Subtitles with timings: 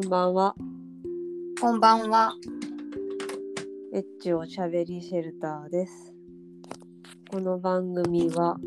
[0.00, 0.54] こんばんは。
[1.60, 2.32] こんばんは。
[3.92, 6.14] エッチおしゃべりシェルターです。
[7.28, 8.58] この番組は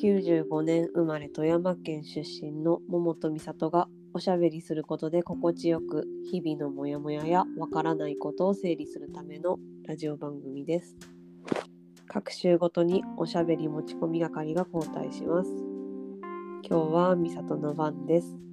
[0.00, 10.94] 95年生まれ富山県出身の桃と美里がおしゃべりすることで心地よく日々のモヤモヤやわからないことを整理するためのラジオ番組です。
[12.06, 15.50] 各週ごとにおしゃべり持ち込み係が交代します。
[16.62, 18.49] 今日は美里の番です。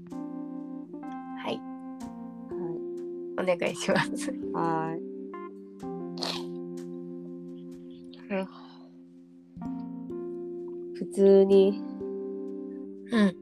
[3.48, 4.32] 願いします。
[4.32, 4.36] い。
[4.54, 5.08] はーい。
[10.96, 11.82] 普通に
[13.12, 13.36] うん。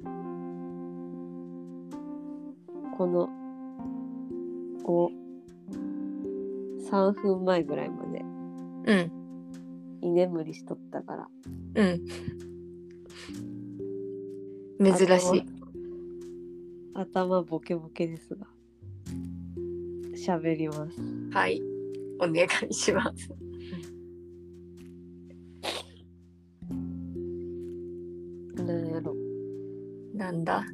[2.97, 3.29] この
[4.85, 5.09] を
[6.89, 8.23] 3分前ぐらいまで
[8.85, 9.11] うん。
[10.01, 11.27] 居眠りしとったから
[11.75, 12.05] うん。
[14.79, 15.45] 珍しい。
[16.93, 18.47] 頭ボケボケですが
[20.25, 20.99] 喋ります
[21.31, 21.61] はい。
[22.19, 23.29] お願いします。
[28.55, 29.13] なんやろ
[30.15, 30.65] なんだ？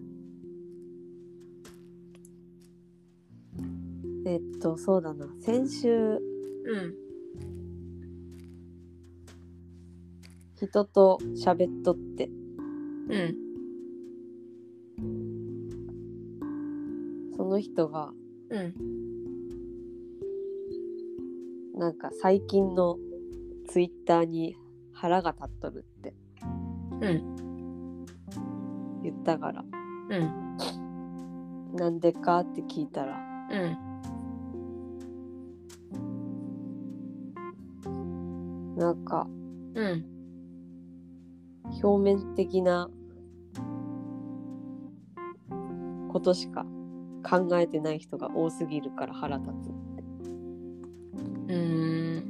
[4.25, 6.21] えっとそうだな先週うん。
[10.55, 12.29] 人と喋っとって
[13.09, 13.35] うん。
[17.35, 18.13] その人が
[18.49, 19.00] うん。
[21.81, 22.99] なんか最近の
[23.67, 24.55] ツイッターに
[24.93, 26.13] 腹が立っとるって
[27.01, 28.05] うん。
[29.01, 29.65] 言ったから
[30.09, 30.57] うん。
[31.75, 33.17] なんでかって聞いたら
[33.49, 33.57] う
[37.89, 38.75] ん。
[38.77, 39.25] なんか
[39.73, 40.05] うん。
[41.83, 42.91] 表面的な
[46.11, 46.63] ことしか
[47.27, 49.80] 考えてない人が多すぎるから腹立つ
[51.51, 52.23] うーん。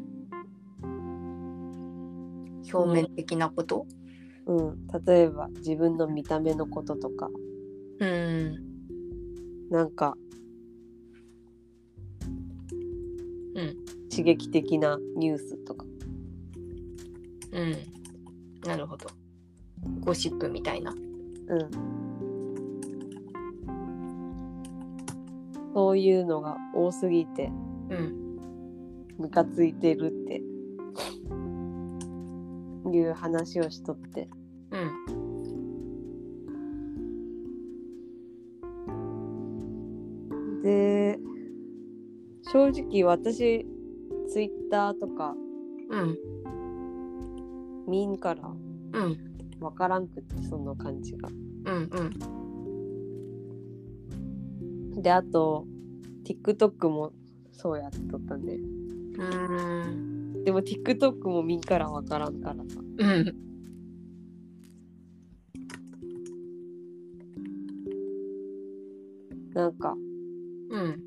[2.73, 3.85] 表面的なこと？
[4.47, 7.29] うん例えば自分の見た目のこととか
[7.99, 8.55] うん。
[9.69, 10.17] なんか
[13.55, 13.75] うん。
[14.09, 15.85] 刺激的なニュースとか
[17.51, 17.75] うん。
[18.67, 19.09] なるほど。
[20.01, 20.91] ゴシップみたいな。
[20.91, 21.69] うん
[25.73, 27.49] そういうのが多すぎて
[27.89, 28.20] うん。
[29.21, 30.41] ムカついてるって
[32.89, 34.27] いう話をしとって
[34.71, 34.91] うん。
[40.63, 41.19] で
[42.51, 43.67] 正直私
[44.27, 45.35] ツイッターとか
[45.89, 46.17] うん。
[47.87, 48.53] 見んからう
[49.09, 49.17] ん。
[49.59, 51.29] 分からんくってその感じが。
[51.29, 51.33] う
[51.71, 51.87] ん。
[54.95, 55.01] うん。
[55.03, 55.67] であと
[56.25, 57.11] TikTok も
[57.51, 58.57] そうやっとったんで
[59.17, 60.43] うん。
[60.43, 63.35] でも TikTok も見んから分からんからさうん。
[69.53, 69.95] なんか
[70.69, 71.03] うん。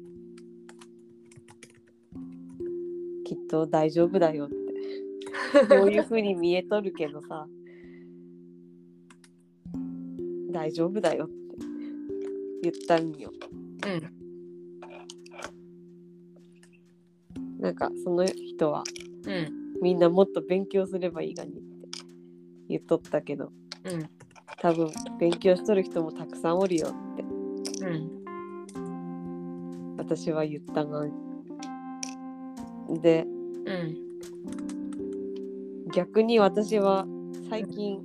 [3.24, 4.54] きっと大丈夫だよって
[5.80, 7.48] こういう風に見えとるけどさ
[10.50, 11.34] 大丈夫だよって
[12.62, 13.32] 言ったんよ
[13.86, 14.23] うん。
[17.64, 18.84] なんかその人は
[19.26, 19.64] うん。
[19.80, 21.60] みんなもっと勉強すればいいがにって
[22.68, 23.52] 言っとったけど
[23.84, 24.10] うん。
[24.60, 27.22] 多分勉強しとる人もたくさんおるよって
[27.86, 28.24] うん。
[29.96, 31.06] 私は言ったが
[33.00, 33.26] で
[33.64, 33.96] うん。
[35.90, 37.06] 逆に私は
[37.48, 37.98] 最近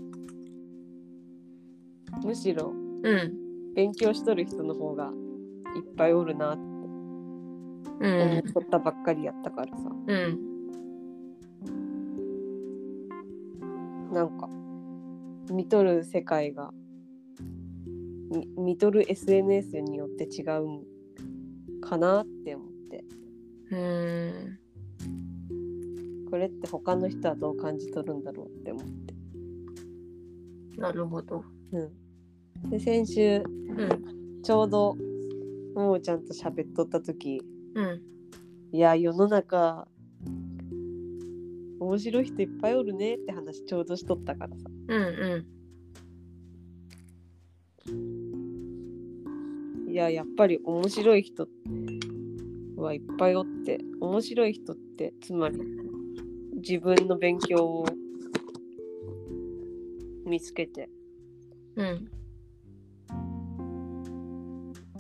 [2.24, 2.72] むしろ
[3.04, 3.34] うん。
[3.76, 5.12] 勉強しとる人の方が
[5.76, 6.69] いっぱいおるなって
[8.00, 8.22] うん。
[8.22, 10.40] 思ったばっかりやったからさ、うん。
[14.12, 14.50] なんか
[15.52, 16.72] 見とる世界が
[18.32, 23.04] み見とる SNS によって違うんかなって思って
[23.72, 24.60] うん。
[26.30, 29.16] これって他の人はどう感じとるんだろうって思って、
[30.78, 31.44] なるほど。
[31.72, 31.92] う
[32.68, 34.20] ん、で先週うん。
[34.44, 34.96] ちょうど
[35.76, 37.42] ももちゃんと喋っとった時
[37.80, 38.02] うん。
[38.76, 39.88] いや世の中
[41.80, 45.46] 面白い人いっぱいおるねって話ちょうどしとったからさうん。
[47.88, 47.96] う
[49.86, 49.90] ん。
[49.90, 51.48] いややっぱり面白い人
[52.76, 55.58] はいっぱいおって面白い人ってつまり
[56.58, 57.86] 自分の勉強を
[60.26, 60.90] 見つけて
[61.78, 62.12] うん。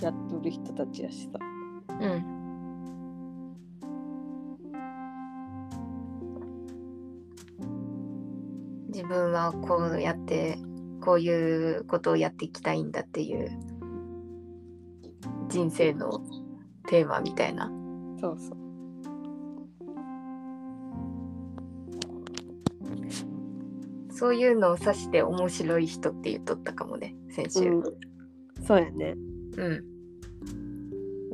[0.01, 1.39] やっとる人たちやしさ
[1.99, 2.38] うん
[8.89, 10.57] 自分はこうやって
[11.01, 13.49] こういうことをやっていきたいんだっていう
[15.47, 16.21] 人生の
[16.87, 17.71] テーマみたいな。
[18.19, 18.57] そうそう。
[24.11, 27.69] そういうのを指して面白い人って言っとったかもね先週。
[27.69, 27.83] うん、
[28.65, 29.15] そうやね。
[29.57, 29.83] うん。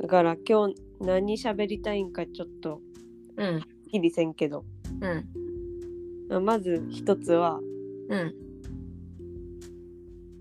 [0.01, 2.79] だから今日何喋りたいんかちょっと
[3.37, 4.65] うんきりせんけど
[5.01, 5.44] うん
[6.29, 7.59] まず一つは
[8.09, 8.33] うん。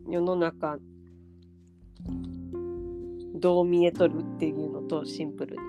[0.09, 0.79] 世の中
[3.35, 5.63] どう見えとるっていうのとシンプルに。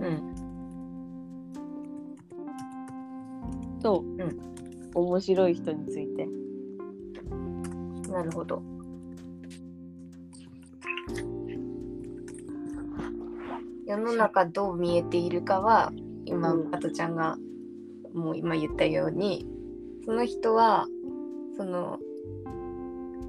[0.00, 0.32] うん。
[3.80, 4.38] と、うん。
[4.94, 6.26] 面白い人について。
[8.10, 8.62] なるほど。
[13.86, 15.92] 世の中どう見えているかは
[16.24, 16.92] 今うん。
[16.92, 17.36] ちゃんが
[18.14, 19.46] もう今言ったように
[20.04, 20.86] その人は
[21.56, 21.98] その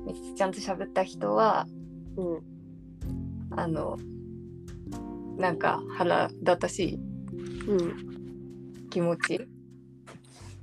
[0.05, 1.67] めっちゃちゃんと喋った人は
[2.17, 2.41] うん。
[3.55, 3.97] あの
[5.37, 6.99] なんか腹立たしい
[7.67, 8.89] うん。
[8.89, 9.47] 気持ち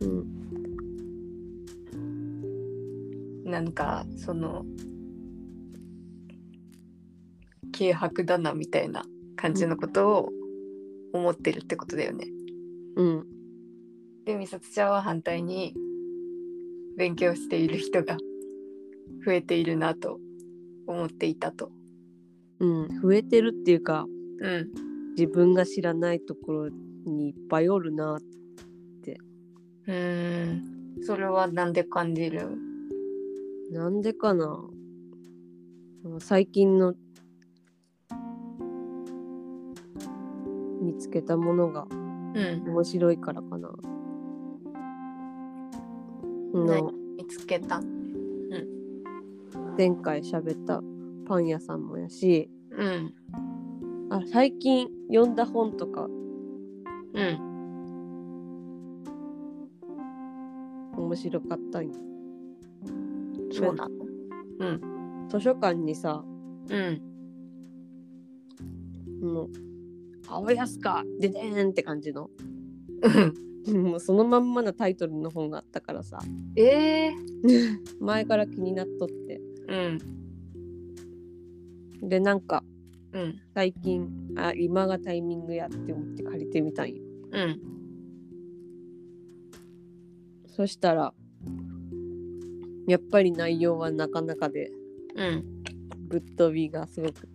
[0.01, 0.25] うん。
[3.45, 4.65] なんかその
[7.77, 9.05] 軽薄だなみたいな
[9.37, 10.29] 感じのことを
[11.13, 12.27] 思ってるってことだよね。
[12.97, 13.27] うん。
[14.25, 15.75] で美里ちゃんは反対に
[16.97, 18.17] 勉強している人が
[19.25, 20.19] 増えているなと
[20.87, 21.71] 思っていたと。
[22.59, 24.07] うん増えてるっていうか
[24.41, 24.71] うん。
[25.17, 26.69] 自分が知らないところ
[27.05, 30.63] にいっぱいおるなうーん。
[31.03, 32.59] それはなんで感じる？
[33.73, 34.63] なんでかな。
[36.19, 36.95] 最近の
[40.81, 42.65] 見つけたものがうん。
[42.67, 43.71] 面白いからかな。
[43.83, 44.00] 何
[46.53, 47.81] の見つけた？
[49.77, 50.83] 前回喋った
[51.27, 53.15] パン屋さんもやしうん。
[54.11, 56.09] あ最近読んだ本とかう
[57.23, 57.41] ん。
[60.99, 61.95] 面白かったんよ。
[63.53, 63.95] そうなの？
[64.59, 65.29] うん。
[65.29, 66.25] 図書館にさ
[66.69, 67.03] うん。
[69.23, 69.51] もう
[70.29, 72.29] 「青安かででーん!」って感じの。
[73.03, 76.19] うんもうそのまんまのタイトルの本があったからさ。
[76.57, 77.13] えー、
[78.01, 79.41] 前から気になっとって。
[79.69, 82.09] うん。
[82.09, 82.65] でなんか
[83.13, 83.35] うん。
[83.55, 87.03] 最近あ今がタイミングやって思って借りてみたんよ。
[87.33, 87.61] うん。
[90.47, 91.13] そしたら
[92.87, 94.71] やっぱり内容はなかなかで
[95.17, 95.45] うん。
[96.09, 97.29] ぶっ飛びがすごく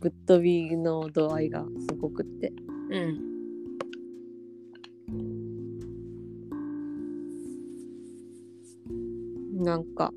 [0.00, 2.52] ぶっ飛びの度合いがすごくって。
[2.90, 3.31] うん
[9.62, 10.12] なんか。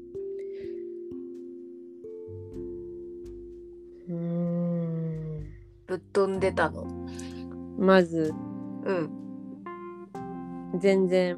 [4.07, 5.45] うーん。
[5.87, 6.87] ぶっ飛んでたの。
[7.77, 8.33] まず。
[8.85, 9.09] うん。
[10.79, 11.37] 全然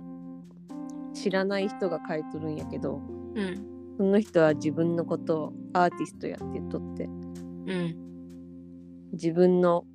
[1.14, 3.02] 知らない人が書いとるんやけど。
[3.36, 7.06] うんその人は自分のことをアーティストやって言っとって。
[7.06, 7.96] うん
[9.14, 9.86] 自分の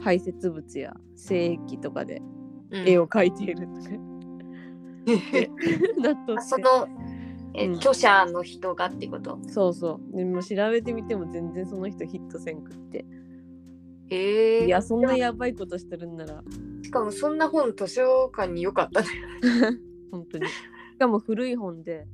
[0.00, 2.20] 排泄物や精液とかで
[2.70, 2.88] うん。
[2.88, 4.14] 絵を描いているとか。
[6.00, 6.88] なっとってあその
[7.54, 7.74] え、うん。
[7.76, 9.38] 著者の人がってこと？
[9.48, 10.16] そうそう。
[10.16, 13.06] でも調べてみても全然その人ヒットせんくって。
[14.10, 16.42] えー、いやそんなやばいことしてるんなら。
[16.82, 19.06] しかもそんな本図書館によかったね。
[20.12, 20.46] 本当に。
[20.46, 20.52] し
[20.98, 22.06] かも古い本で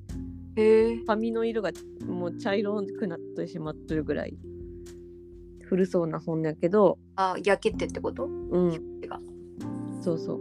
[0.56, 1.70] へえ紙の色が
[2.06, 4.38] もう茶色くなってしまってるぐらい
[5.62, 6.98] 古そうな本やけど。
[7.16, 8.26] あ焼けてってこと？
[8.26, 8.72] うん。
[10.00, 10.40] そうそう。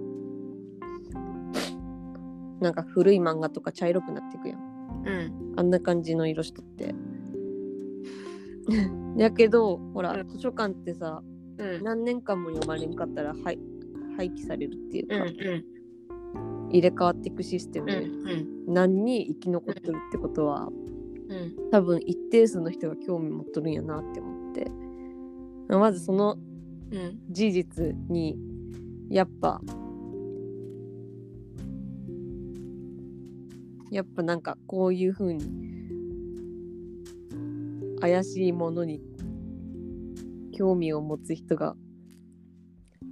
[2.61, 4.68] なんか古い漫画とか茶色くなっていくやん
[5.05, 5.53] うん。
[5.57, 6.95] あんな感じの色しとって。
[9.17, 10.27] やけどほら、うん。
[10.27, 11.23] 図書館ってさ
[11.57, 11.83] うん。
[11.83, 13.59] 何年間も読まれんかったら廃
[14.17, 16.69] 廃棄されるっていうか、うんうん。
[16.71, 18.35] 入れ替わっていくシステムうんで、う
[18.71, 18.73] ん。
[18.73, 20.69] 何に生き残ってるってことは
[21.29, 21.69] うん。
[21.71, 24.71] 多分一定数の人が興味持っとるんやなって思って。
[25.69, 26.37] まずその
[26.91, 27.19] うん。
[27.29, 28.37] 事実に
[29.09, 29.61] やっぱ
[33.91, 35.43] やっぱなんかこういう風に
[38.00, 39.01] 怪しいものに
[40.58, 41.75] 興味を持つ人が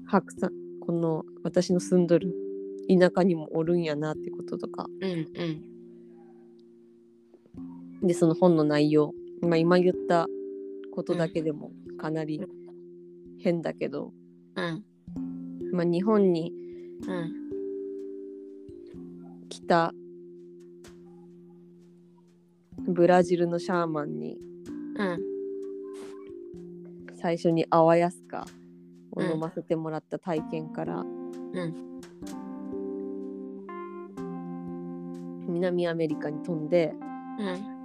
[0.06, 0.50] 白さ
[0.86, 2.34] この私の住んどる
[2.88, 4.88] 田舎にもおるんやなってこととか。
[5.02, 5.16] うんう
[8.04, 8.08] ん。
[8.08, 10.28] でその本の内容、まあ、今言った
[10.94, 12.42] ことだけでもかなり
[13.40, 14.14] 変だけど、
[14.56, 14.84] うん。
[15.74, 16.54] まあ、日本に
[17.08, 17.34] うん。
[19.50, 19.94] 来た
[22.88, 24.38] ブラジルのシャーマンに。
[24.98, 25.20] うん。
[27.20, 28.46] 最初にアワヤスカ
[29.12, 31.98] を飲ませてもらった体験から、うん。
[35.48, 36.94] 南アメリカに飛んで
[37.40, 37.78] うん。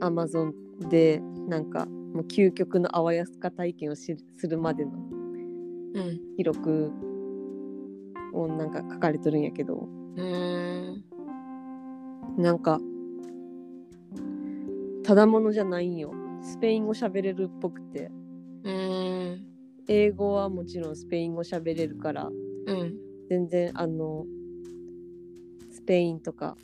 [0.00, 0.54] アマゾン
[0.88, 4.92] でなんかもう究極のアワヤスカ体験をしするまでの
[5.94, 6.20] うん。
[6.36, 6.92] 記録
[8.32, 9.88] をなんか書かれてるんやけど。
[10.16, 10.89] うん
[12.36, 12.80] なんか
[15.04, 16.12] ただものじゃないんよ。
[16.40, 18.10] スペイン語喋れるっぽくて。
[18.62, 19.44] うん。
[19.88, 22.30] 英語はもちろんスペイン語喋れるから
[22.66, 22.94] うん。
[23.28, 24.24] 全然あの
[25.70, 26.56] スペインとか、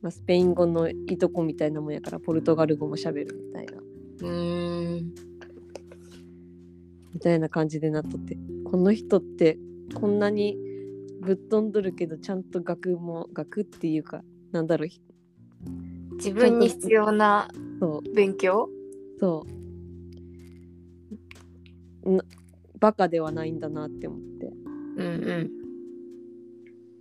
[0.00, 3.82] まあ、スペイン語のいとこみたいなもんやからポルトガル語も喋るみたいな。
[4.22, 5.14] うん。
[7.12, 8.38] みたいな感じでなっとって。
[8.64, 9.58] この人って
[9.94, 10.56] こんなに
[11.20, 14.22] ぶっ飛んどるけどちゃんと学も学っていうか
[14.52, 15.00] なんだろうひ
[16.16, 17.48] 自分に必要な
[17.80, 18.14] そう。
[18.14, 18.68] 勉強？
[19.18, 19.46] そ
[22.04, 22.10] う。
[22.10, 22.24] な
[22.78, 24.52] バカではないんだなって思って。
[24.96, 25.50] うん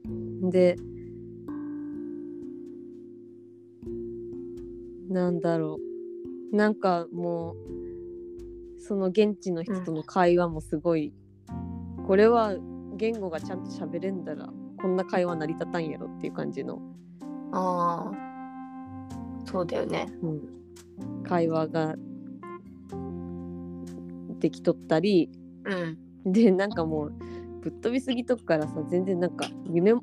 [0.07, 0.49] うん。
[0.49, 0.75] で
[5.09, 5.79] なんだろ
[6.51, 6.55] う。
[6.55, 11.13] なんかもうその現地の人との会話もすごい、
[12.07, 12.55] これは
[12.95, 14.49] 言語がちゃんと喋れんだら
[14.81, 16.81] こんな会話成り立たんやろっていう感じの、
[17.51, 18.28] ああ
[19.51, 20.07] そうだよね。
[20.21, 21.95] うん、会話が
[24.39, 25.29] できとったり
[25.65, 25.97] うん。
[26.31, 27.13] でなんかもう
[27.61, 29.93] ぶっ飛びすぎとくからさ全然なんか夢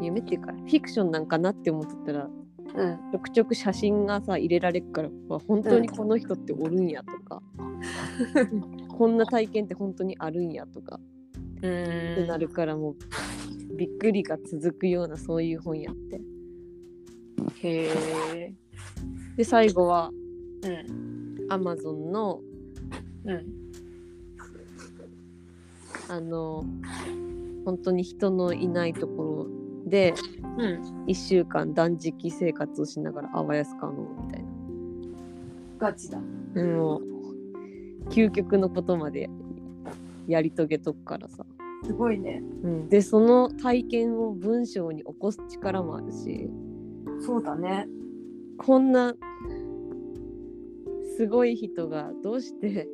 [0.00, 2.28] 夢っていうかフィクションなんかなって思っとったら
[2.74, 2.98] うん。
[3.12, 7.42] ちょくちょく写真がさ入れられるからわ本当にこの人っておるんやとか、
[8.88, 11.00] こんな体験って本当にあるんやとか
[11.56, 16.20] うってなるからもうびっくりが続くようなそういう本やって。
[17.62, 17.88] へ
[18.34, 18.67] え
[19.36, 20.10] で最後は
[20.62, 21.46] うん。
[21.50, 22.40] アマゾンの
[23.24, 23.46] うん。
[26.08, 26.64] あの
[27.64, 29.46] 本当に人のいないとこ
[29.84, 30.14] ろで
[30.58, 31.04] うん。
[31.06, 33.92] 1週間断食生活をしながらあわやすかの
[34.26, 34.48] みたいな。
[35.78, 36.18] ガチだ。
[36.18, 39.28] もう究極のことまで
[40.26, 41.44] やり遂げとくからさ、
[41.84, 42.42] すごいね。
[42.62, 46.50] うん、でその体験を文章に起こす力もあるし。
[47.20, 47.88] そうだね
[48.58, 49.14] こんな
[51.16, 52.86] すごい人がどうして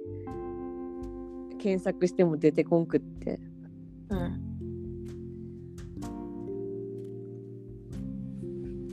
[1.58, 3.40] 検索しても出てこんくって。
[4.10, 4.44] うん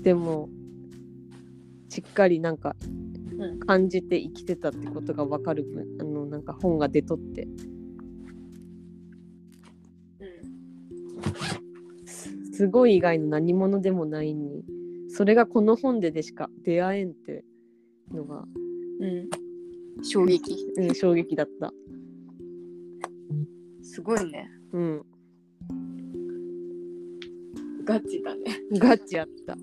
[0.01, 0.49] でも
[1.89, 2.75] しっかりなんか
[3.37, 7.47] うん感じて生きてたってことが分かる分あのなんか本が出とって。
[12.05, 14.63] すすごい以外の何者でもないに
[15.21, 17.45] それがこの本ででしか出会えんって
[18.11, 18.43] のが、
[18.99, 19.29] うん。
[20.03, 20.57] 衝撃。
[20.77, 21.71] うん、衝撃だった。
[23.83, 24.49] すごいね。
[24.73, 25.05] うん、
[27.83, 28.61] ガチだね。
[28.73, 29.55] ガチやった。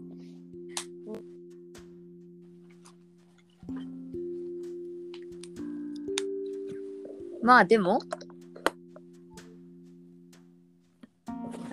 [7.42, 7.98] まあでも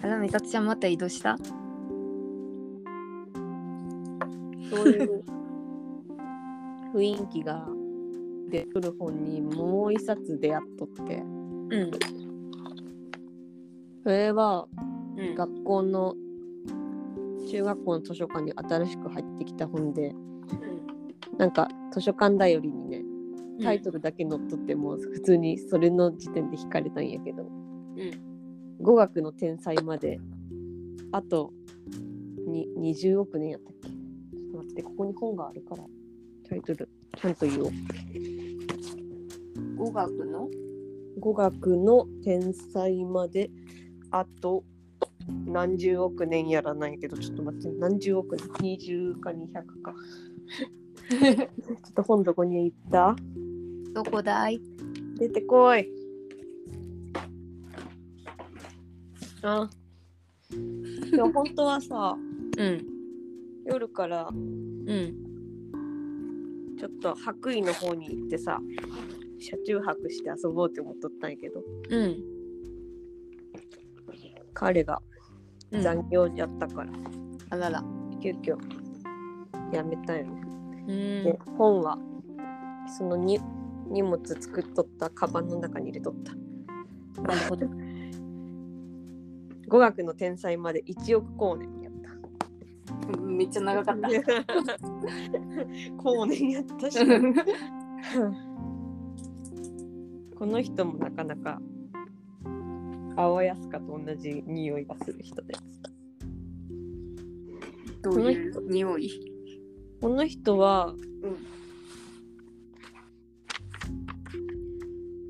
[0.01, 1.37] あら美里ちゃんまた移動した？
[4.75, 5.23] そういう
[6.93, 7.67] 雰囲気が
[8.49, 11.15] 出てくる本にもう一冊出会っとって。
[11.15, 11.25] う
[11.85, 11.91] ん。
[14.03, 14.67] それは
[15.17, 15.35] うん。
[15.35, 16.15] 学校の
[17.49, 20.13] 中学校の図書館に新しく入ってきた本で
[21.37, 23.01] なんか図書館だよりにね
[23.63, 28.81] タイトルだけ載っとっても普通にそれの時点で惹かれたんやけどうん。
[28.81, 30.19] 語学の天才まで
[31.11, 31.53] あと
[32.47, 33.71] に20億年やった
[34.75, 35.83] ってここに本があるから
[36.49, 37.71] タイトルちゃんと言おう。
[39.77, 40.49] 語学の？
[41.17, 43.49] 語学の天才まで
[44.11, 44.65] あと
[45.45, 49.95] 何十億年やらないけどちょっと待って何十億年？20か200か。
[51.09, 53.15] ちょっと本どこに行った？
[53.93, 54.59] どこだい？
[55.17, 55.89] 出てこい。
[59.41, 59.69] あ。
[61.11, 62.17] でも本当はさ
[62.57, 62.94] うん
[63.65, 65.15] 夜からうん。
[66.77, 68.59] ちょっと白衣の方に行ってさ
[69.39, 71.61] 車中泊して遊ぼうって思っとったんやけど。
[71.89, 72.23] うん。
[74.53, 75.01] 彼が
[75.71, 75.81] うん。
[75.81, 76.91] 残業やったから、
[77.49, 77.83] あらら。
[78.21, 78.57] 急遽
[79.73, 80.41] やめたよね。
[80.87, 81.23] うん。
[81.23, 81.97] で本は
[82.97, 83.39] そのに
[83.87, 86.33] 荷物作っとったカバンの中に入れとった。
[87.21, 87.67] なるほど。
[89.67, 91.74] 語学の天才まで1億光年
[93.21, 94.07] めっちゃ長かった。
[95.97, 96.99] 光年やったし。
[100.37, 101.61] この人もなかなか
[103.15, 105.63] 青やすかと同じ匂いがする人です。
[108.01, 109.09] どういう匂い？
[110.01, 110.93] この人は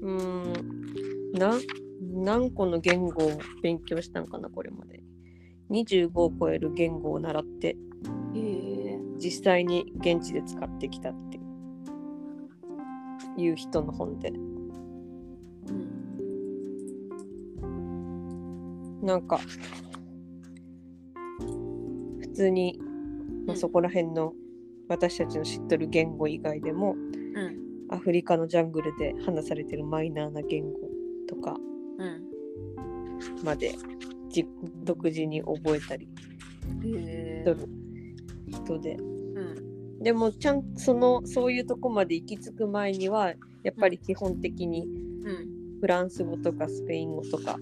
[0.02, 1.54] うーんな
[2.00, 5.05] 何個の言語を勉強したんかなこれまで
[5.72, 7.76] 25を超える言語を習って
[9.18, 11.40] 実際に現地で使ってきたって
[13.42, 14.30] いう人の本で。
[14.30, 14.34] う
[19.02, 19.02] ん。
[19.02, 19.40] なんか
[22.20, 22.80] 普通に、
[23.46, 23.60] まあ、うん。
[23.60, 24.34] そこら辺の
[24.88, 27.66] 私たちの知ってる言語以外でもうん。
[27.90, 30.80] アフリカのジャングルで話されてるマイナーな言語
[31.28, 31.56] とか
[31.98, 32.26] うん。
[33.44, 33.78] までじ
[34.84, 36.10] 独自に覚えたり。
[36.84, 37.70] へする
[38.48, 38.96] 人で。
[38.96, 40.04] うん。
[40.04, 45.80] でもちゃんそのそういうとこまで行き着く前にはやっぱり基本的にうん。
[45.80, 47.58] フランス語とかスペイン語とか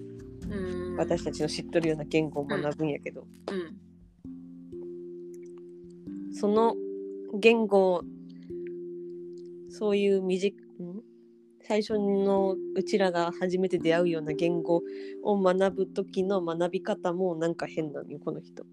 [0.49, 0.97] うん。
[0.97, 3.77] 私たちの知っとるような言語を学ぶんやけど、うん。
[6.35, 6.75] その
[7.39, 8.03] 言語を
[9.69, 11.01] そういう短ん？
[11.65, 14.81] 最初のうちらが初めて出会うような言語
[15.23, 18.65] を学ぶ時の学び方もなんか変なのよこの人。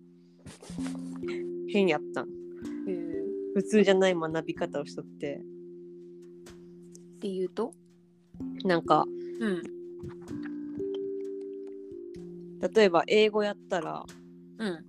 [1.73, 2.25] 変やった。
[2.25, 2.29] んへ
[2.89, 5.41] え普通じゃない学び方をしとって。
[7.17, 7.73] っていうと？
[8.65, 9.05] なんか
[9.41, 9.63] うん。
[12.75, 14.05] 例えば英語やったら
[14.59, 14.85] うん。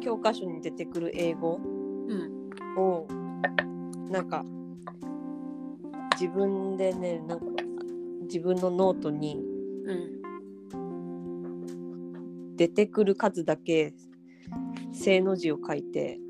[0.00, 2.50] 教科書に出てくる英語うん。
[2.76, 3.06] を
[4.10, 4.44] なんか
[6.20, 7.46] 自分でねなんか
[8.24, 9.42] 自分のノートに
[9.86, 10.20] うん
[12.56, 13.94] 出てくる数だけ
[14.92, 16.20] 正の字を書いて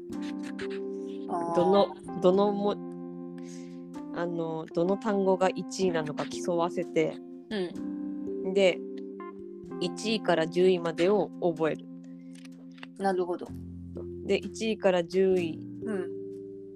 [1.57, 1.89] どの
[2.23, 2.77] どのも
[4.15, 7.17] あのどの単語が1位なのか競わせて
[7.51, 8.55] うん。
[8.55, 8.79] で
[9.81, 11.87] 1位から10位までを覚える。
[12.99, 13.49] なるほど。
[14.25, 16.07] で1位から10位うん。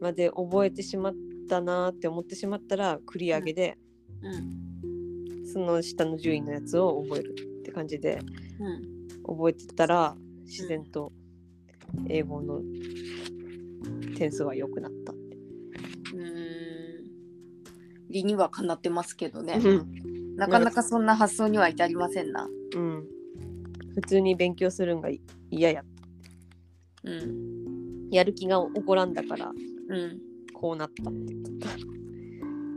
[0.00, 1.14] まで覚えてしまっ
[1.46, 3.78] たなーって思ってしまったら繰り上げで、
[4.22, 5.46] うん。
[5.46, 8.20] その下の10位のやつを覚えるって感じで
[8.58, 9.36] うん。
[9.36, 11.12] 覚えてたら自然と
[12.08, 12.60] 英語の
[14.16, 15.36] 点数は良くなったって。
[16.14, 17.04] うーん。
[18.10, 19.60] 理にはかなってますけどね。
[19.62, 20.36] うん。
[20.36, 22.48] なかなかそんな発想には至りませんな。
[22.74, 23.06] うん、
[23.94, 25.08] 普通に勉強するんが
[25.50, 25.84] 嫌や。
[27.04, 28.10] うん。
[28.10, 29.52] やる気が起こらんだから。
[29.88, 31.68] うんこうなったって言った。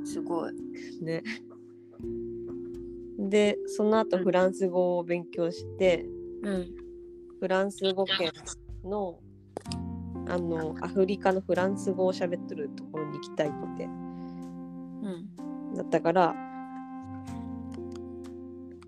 [0.05, 0.53] すごい。
[1.01, 1.23] ね。
[3.19, 6.05] でその後フランス語を勉強して
[6.43, 6.67] うん。
[7.39, 8.31] フランス語圏
[8.83, 9.19] の
[10.27, 13.85] あのアフリカのフランス語を喋ってるところに行きたいって。
[13.85, 15.73] うん。
[15.75, 16.35] だったから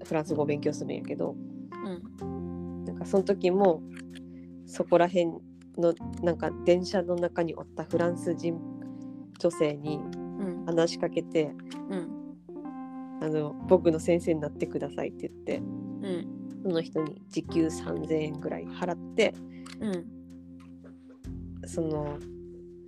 [0.04, 1.36] フランス語を勉強するんやけど
[2.22, 2.86] うん。
[2.86, 3.82] なんかその時も
[4.66, 5.28] そこら辺
[5.78, 8.60] のなんか電車の中におったフランス人
[9.40, 10.66] 女性にうん。
[10.66, 11.52] 話しかけて
[11.90, 12.20] うん。
[13.22, 16.40] あの僕の先生になってくださいって言ってうん。
[16.64, 19.34] その人に時給3000円ぐらい払って
[19.80, 20.06] うん。
[21.66, 22.18] その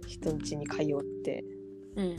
[0.07, 0.85] 人ん家に通っ
[1.23, 1.43] て
[1.95, 2.15] うん。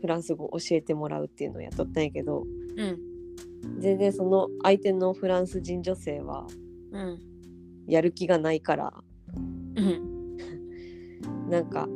[0.00, 2.44] フランス語を教えてもらうっていうのをやっとったんやけど
[2.76, 2.98] うん。
[3.80, 6.46] 全然その相手のフランス人女性は
[6.92, 7.18] うん。
[7.86, 8.92] やる気がないから
[9.76, 10.36] うん。
[11.48, 11.88] なんか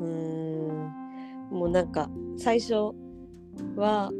[0.00, 1.06] うーん。
[1.50, 2.74] もうなんか最初
[3.76, 4.10] は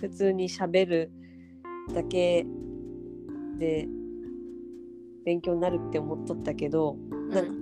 [0.00, 1.10] 普通に喋る
[1.94, 2.46] だけ
[3.58, 3.88] で
[5.24, 6.96] 勉強になるって思っとったけど
[7.30, 7.52] なんか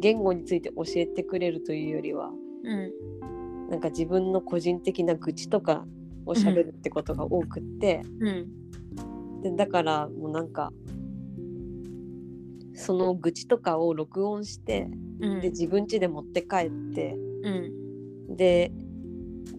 [0.00, 2.30] 言語について教えてくれるというよりは
[2.64, 2.92] うん。
[3.68, 5.84] なんか自分の個人的な愚痴とか
[6.26, 9.42] を喋るってことが多くって、うん。
[9.42, 10.72] でだからもうなんか
[12.74, 14.88] その愚痴とかを録音して
[15.20, 15.40] うん。
[15.40, 17.50] で自分家で持って帰ってう
[18.30, 18.36] ん。
[18.36, 18.72] で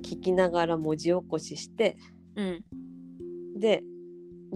[0.02, 1.98] 聞きながら文字起こしして
[2.36, 2.64] うん。
[3.60, 3.84] で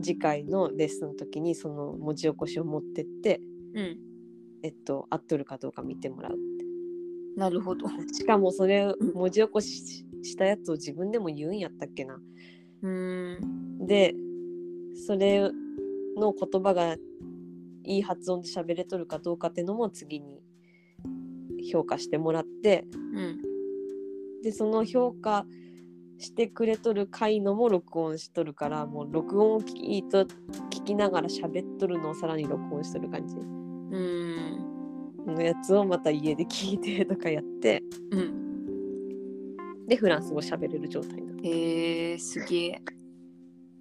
[0.02, 3.40] 次回のレッスンの時にその文字起こしを持ってって
[3.74, 3.98] うん。
[4.64, 6.38] えっと合っとるかどうか見てもらう
[7.38, 7.86] なるほど。
[8.14, 9.14] しかもそれうん。
[9.14, 12.20] 文字起こししたやつを自分でも言うんやったっけな。
[12.82, 13.86] うーん。
[13.86, 14.16] で
[14.96, 15.42] それ
[16.18, 16.96] の言葉が
[17.86, 20.42] いい発音で喋れとるかどうかっていうのも次に
[21.72, 23.42] 評価してもらってうん。
[24.44, 25.46] でその評価
[26.18, 33.36] してくれとる回のも録音しとるからもう録音を聞きと聞きながら喋っとるのをさらに録音しとる感じ。
[33.36, 34.76] うん。
[35.34, 37.82] のやつをまた家で聞いてとかやって。
[38.12, 39.86] うん。
[39.88, 41.40] でフランス語喋れる状態になる。
[41.44, 42.82] へえすげえ。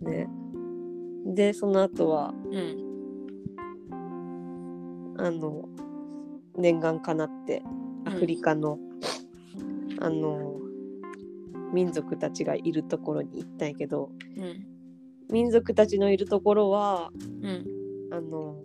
[0.01, 0.29] ね。
[1.27, 2.94] でその後はうん
[5.19, 5.69] あの
[6.57, 7.63] 念願かなって
[8.05, 8.79] アフリカの、
[10.01, 10.61] あの
[11.73, 14.67] 民族たちがいるところに行ったんやけどうん
[15.31, 17.11] 民族たちのいるところは
[17.43, 17.65] うん。
[18.13, 18.63] あの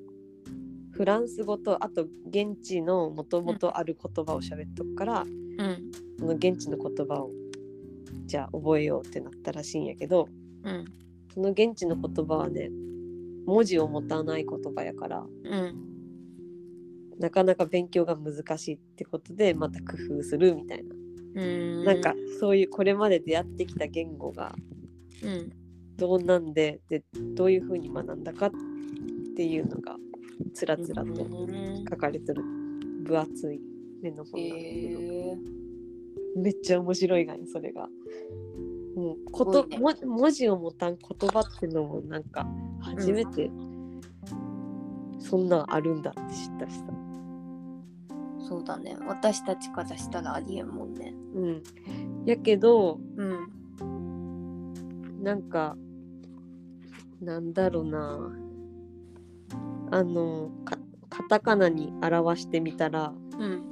[0.92, 5.92] フランス語とあと現地のもともとある言葉を喋っとくから、うん。
[6.20, 7.32] その現地の言葉を
[8.26, 10.28] じゃあ覚えようってなったらしいんやけど
[10.64, 10.86] うん。
[11.34, 12.70] その現地の言葉はね
[13.46, 15.88] 文字を持たない言葉やからうん
[17.19, 20.95] なかなか勉強が難しいってことでまた工夫するみたいな、
[21.41, 21.84] うん。
[21.86, 24.55] なんかそういうこれまで出会ってきた言語が
[25.23, 25.51] うん
[25.97, 27.03] どうなんでで
[27.36, 28.51] どういうふうに学んだかっ
[29.36, 29.97] ていうのが
[30.53, 31.86] つらつらとうん。
[31.89, 32.41] 書かれてる
[33.03, 33.60] 分厚い
[34.01, 35.38] 目の本なんだけど、へえ。
[36.38, 37.89] めっちゃ面白いがねそれが。
[38.95, 39.77] もうこと、ね。
[39.77, 42.47] も文字を持たん言葉ってのもなんか
[42.82, 43.51] 初めて、
[45.19, 46.86] そんなんあるんだって知ったしさ。
[48.50, 48.98] そうだね。
[49.06, 51.14] 私たちからしたらありえんもんね。
[51.36, 51.64] うん、
[52.26, 54.74] やけどうん
[55.22, 55.78] なんか
[57.22, 58.32] なんだろうな。
[59.92, 60.78] あのか
[61.10, 63.64] カタカナに表してみたらうん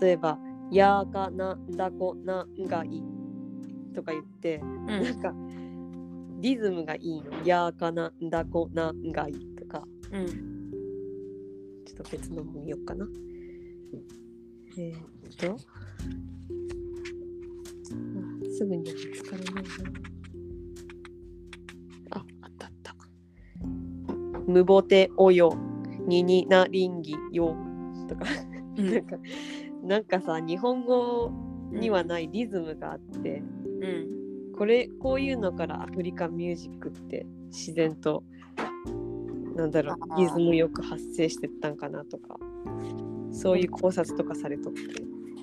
[0.00, 0.38] 例えば
[0.70, 3.02] 「やーかなだこながい」
[3.94, 5.34] とか言ってうなんんか
[6.40, 9.86] リズムがいいの「やーかなだこながい」とか。
[10.12, 10.62] うん。
[11.84, 13.06] ちょっと別のも見ようかな。
[14.78, 15.82] えー、っとあ
[18.52, 19.70] すぐには見つからないな。
[22.10, 22.94] あ、あったあった。
[24.46, 25.56] むぼておよ、
[26.06, 27.56] にになりんぎよ。
[28.08, 28.24] とか、
[28.76, 28.92] うん。
[28.92, 29.16] なんか、
[29.82, 31.32] なんかさ、日本語
[31.72, 33.42] にはないリズムがあって、
[33.80, 34.54] うん。
[34.56, 38.22] これ、こういうのからアフリカンミュージックって自然と、
[39.56, 42.38] なんだろう、リズムよく発生してったんかなとか、
[43.32, 44.80] そういう考察とかされとって。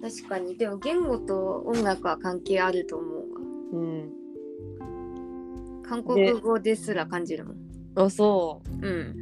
[0.01, 0.57] 確かに。
[0.57, 3.23] でも言語と音楽は関係あると思うわ。
[3.73, 4.09] うん。
[5.83, 7.57] 韓国語ですら感じるもん。
[7.95, 8.87] あ、そう。
[8.87, 9.15] うん。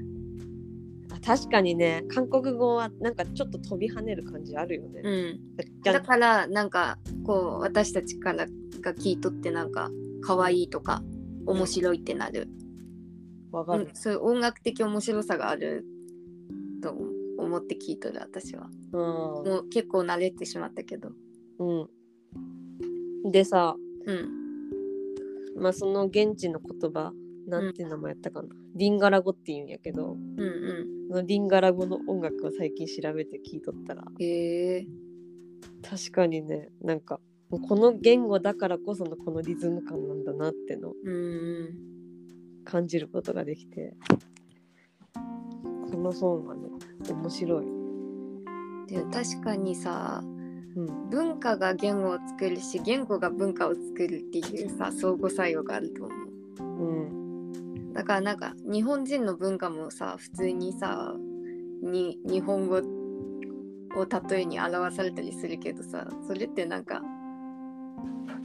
[1.11, 5.01] あ確かにね、韓国語はなんかちょっと飛び跳ねる感じあるよね。
[5.03, 5.39] うん。
[5.83, 8.45] だからなんかこう私たちから
[8.81, 9.89] が聞いとってなんか
[10.21, 11.01] 可愛いとか
[11.45, 12.49] 面白いってなる、
[13.51, 13.85] わかる。
[13.85, 13.95] うん。
[13.95, 15.85] そういう音楽的面白さがある
[16.83, 17.05] と思
[17.57, 18.69] って聞いとる私は。
[18.93, 18.99] うん。
[18.99, 21.11] もう結構慣れてしまったけど。
[21.59, 21.87] う
[23.27, 23.31] ん。
[23.31, 25.61] でさ、うん。
[25.61, 27.11] まあその現地の言葉、
[27.47, 28.49] なんていう名前やったかな。
[28.75, 34.87] リンガラ語って言うんやけど、うんうそのリンガラ語の音楽を最近調べて聞いとったら、んへえ。
[35.81, 37.19] 確かにね、なんか、
[37.49, 41.69] この言語だからこそのこのリズム感なんだなってのをうん
[42.65, 43.95] 感じることができて、
[45.89, 46.66] この本はね、
[47.09, 47.65] 面白い。
[48.87, 50.23] でも確かにさ
[50.75, 51.09] うん。
[51.09, 56.63] 文化が言語を作るし言語が文化を作るっていうさ相互作用があると思うう
[57.91, 57.93] ん。
[57.93, 61.15] だからなんか日本人の文化もさ普通にさ
[61.81, 62.77] に日本語
[63.95, 67.01] を例えに表されたりするけどさそれってなんか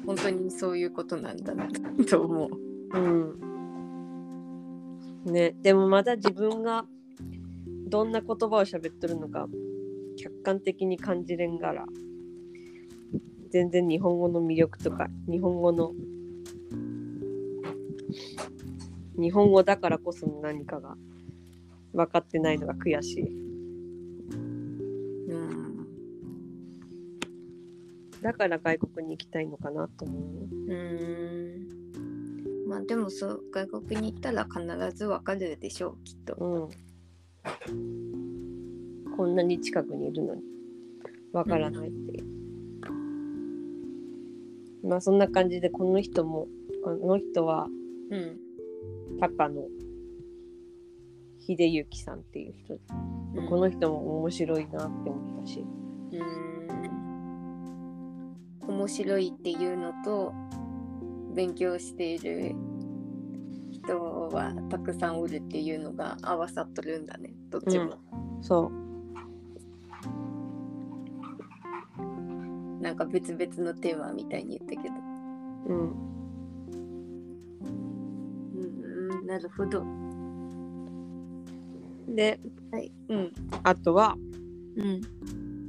[0.07, 1.69] 本当にそういうことなんだな
[2.09, 2.99] と思う。
[2.99, 3.53] うん。
[5.25, 6.85] ね、でもまだ自分が
[7.93, 9.47] どんな言葉を喋っとるのか
[10.17, 11.85] 客観的に感じれんがら
[13.51, 15.93] 全然日本語の魅力とか日本語の
[19.21, 20.97] 日本語だからこその何かが
[21.93, 23.25] 分かってないのが悔しい。
[25.29, 25.87] うん
[28.23, 30.73] だから外国に行きたいのかなと思う。
[30.73, 31.69] うん
[32.69, 34.63] まあでもそう外国に行ったら必
[34.97, 36.35] ずわかるでしょうきっと。
[36.37, 36.92] うん。
[39.17, 40.43] こんなに近くにいるのに
[41.33, 42.25] わからないっていう。
[44.87, 46.49] まあそんな感じでこの人も
[46.85, 47.69] この人は
[48.11, 48.39] うん。
[49.21, 49.63] 高野
[51.41, 52.79] 秀幸さんっていう人、
[53.35, 53.49] うん。
[53.49, 55.65] この人も面白いなって思ったし。
[56.13, 56.53] うん。
[58.69, 60.33] 面白いっていうのと
[61.35, 62.55] 勉強している
[63.71, 67.93] 人がたくさんおるっていうのが合わさっとるんだねどっちも、
[68.41, 68.73] そ
[72.79, 72.83] う。
[72.83, 74.95] なんか別々のテーマみたいに言ったけど。
[75.67, 75.93] うん。
[78.55, 79.85] うんうんなるほど。
[82.09, 82.41] で
[82.73, 82.91] はい。
[83.11, 83.33] うん。
[83.63, 84.17] あとは
[84.77, 85.03] うん。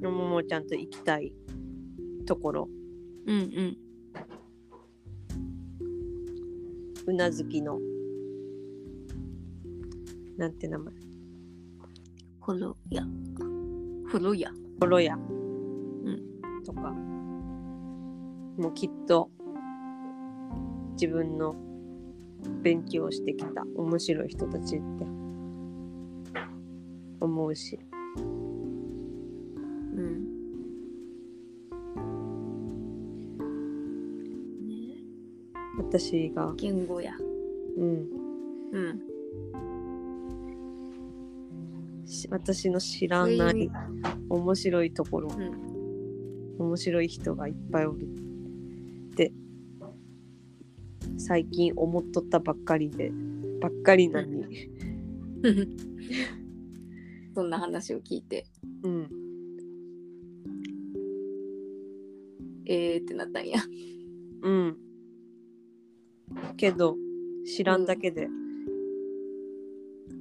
[0.01, 1.33] ももちゃんと行きたい
[2.25, 2.69] ところ。
[3.27, 3.77] うんうん。
[7.07, 7.79] うなずきの。
[10.37, 10.93] なんて名前
[12.45, 13.03] フォロヤ
[14.05, 15.21] フォロヤコロヤ、ん
[16.65, 16.91] とか。
[18.57, 19.29] もうきっと
[20.91, 21.55] 自分の
[22.61, 25.05] 勉強してきた面白い人たちって
[27.21, 27.79] 思うし。
[28.17, 30.25] うん。
[34.67, 34.97] ね。
[35.77, 37.13] 私が、言語や。
[37.77, 38.09] うん、
[38.73, 39.12] うん
[42.33, 43.69] 私の知らない
[44.27, 45.29] 面白いところ。
[45.29, 46.65] うん。
[46.65, 48.07] 面白い人がいっぱいおる。
[49.11, 49.31] って
[51.19, 53.11] 最近思っとったばっかりで
[53.61, 54.67] ばっかりなのに、
[57.35, 58.47] そんな話を聞いて。
[58.81, 59.09] うん、
[62.65, 63.59] えーってなったんや。
[64.41, 64.77] うん。
[66.57, 66.97] けど
[67.45, 68.42] 知らんだけで、私が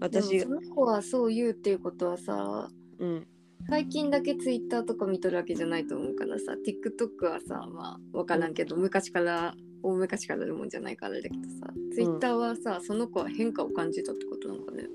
[0.08, 3.26] でもその子はそう言うっていうことはさうん。
[3.68, 14.88] 最近だけツイッターとか見とるわけじゃないと思うからさ TikTok はさまあ分からんけど、昔から大昔からあるもんじゃないからだけどさ、ツイッターはさその子は変化を感じたってことなのかね？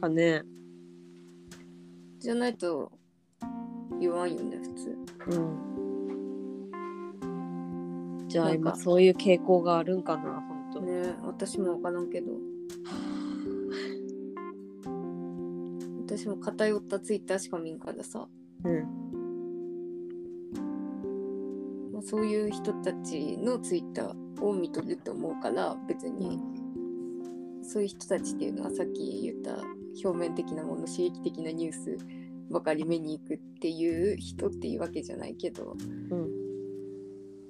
[0.00, 0.42] かね。
[2.20, 2.92] じゃないと
[4.00, 4.96] 言わんよね普通。
[5.38, 5.74] うん。
[8.28, 12.32] じゃあ今そういう傾向があるんかな本当ね私も分からんけど
[16.16, 18.28] 私も偏ったツイッターしか見んからさ、
[18.64, 18.82] うん。
[21.92, 26.38] まあ、そういう人たちのツイッターを見とるって思うから別に。
[27.66, 29.56] そういう人たちっていうのはさっき言った
[30.04, 31.96] 表面的なもの刺激的なニュース
[32.50, 35.74] ばかり目に行くっていう人っていうわけじゃないけど。
[36.10, 36.28] うん。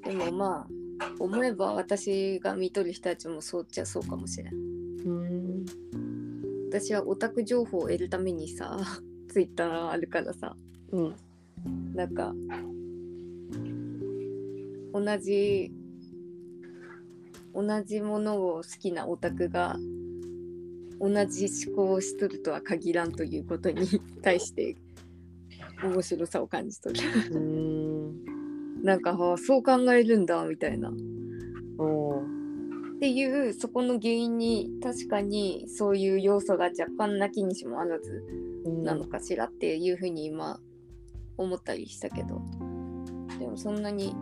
[0.03, 0.68] でもま
[1.00, 4.63] あ思えば私が見とる人たちもそうっちゃそうかもしれん
[6.74, 8.76] 私はオタク情報を得るためにさ
[9.30, 10.56] ツイッターあるからさ。
[10.90, 11.14] うん。
[11.94, 12.34] なんか
[14.92, 15.72] 同じ
[17.54, 19.78] 同じものを好きなオタクが
[20.98, 23.87] 同じ思考をしとるとは限らんということに
[24.20, 24.76] 対して
[25.80, 26.96] 面白さを感じとる。
[27.30, 28.82] うん。
[28.82, 30.90] なんかあそう考えるんだみたいな。
[30.90, 30.92] っ
[31.78, 38.25] おーていうそこの原因に確かにそういう要素が若干なきにしもあらず
[38.64, 38.83] うん。
[38.83, 40.59] なのかしらっていうふうに今
[41.37, 42.40] 思ったりしたけど。
[43.38, 44.17] でもそんなに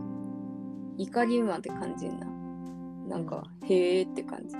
[0.98, 2.26] 怒りまで感じんな。
[3.08, 4.56] なんかへえって感じ。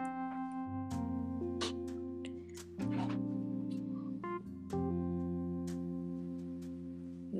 [7.32, 7.36] う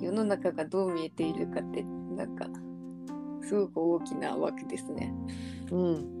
[0.00, 0.02] ん。
[0.02, 2.48] 世の中がどう見えているかってなんか
[3.46, 5.14] すごく大きな枠ですね。
[5.70, 6.16] うん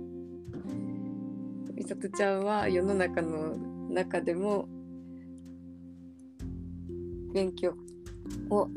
[1.74, 3.56] みさとちゃんは世の中の
[3.90, 4.68] 中でも
[7.34, 7.74] 勉強
[8.48, 8.68] を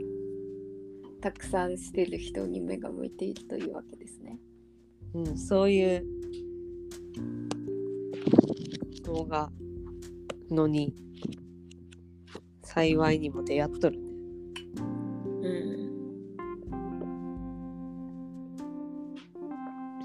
[1.21, 4.39] たくさんしてる人に目が向いているというわけですね。
[5.13, 6.05] うん、そういう
[9.03, 9.49] 動画
[10.49, 10.93] のに
[12.63, 14.08] 幸いにも出会っとるね。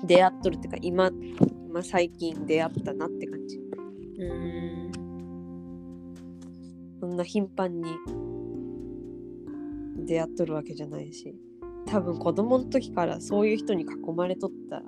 [0.07, 1.11] 出会っとるっていうか今
[1.69, 3.59] 今最近出会ったなって感じ。
[4.19, 4.93] うん。
[7.01, 7.97] そんな頻繁に
[10.07, 11.35] 出会っとるわけじゃないし
[11.87, 14.83] 多分子供の時からそういう人に囲まれとったら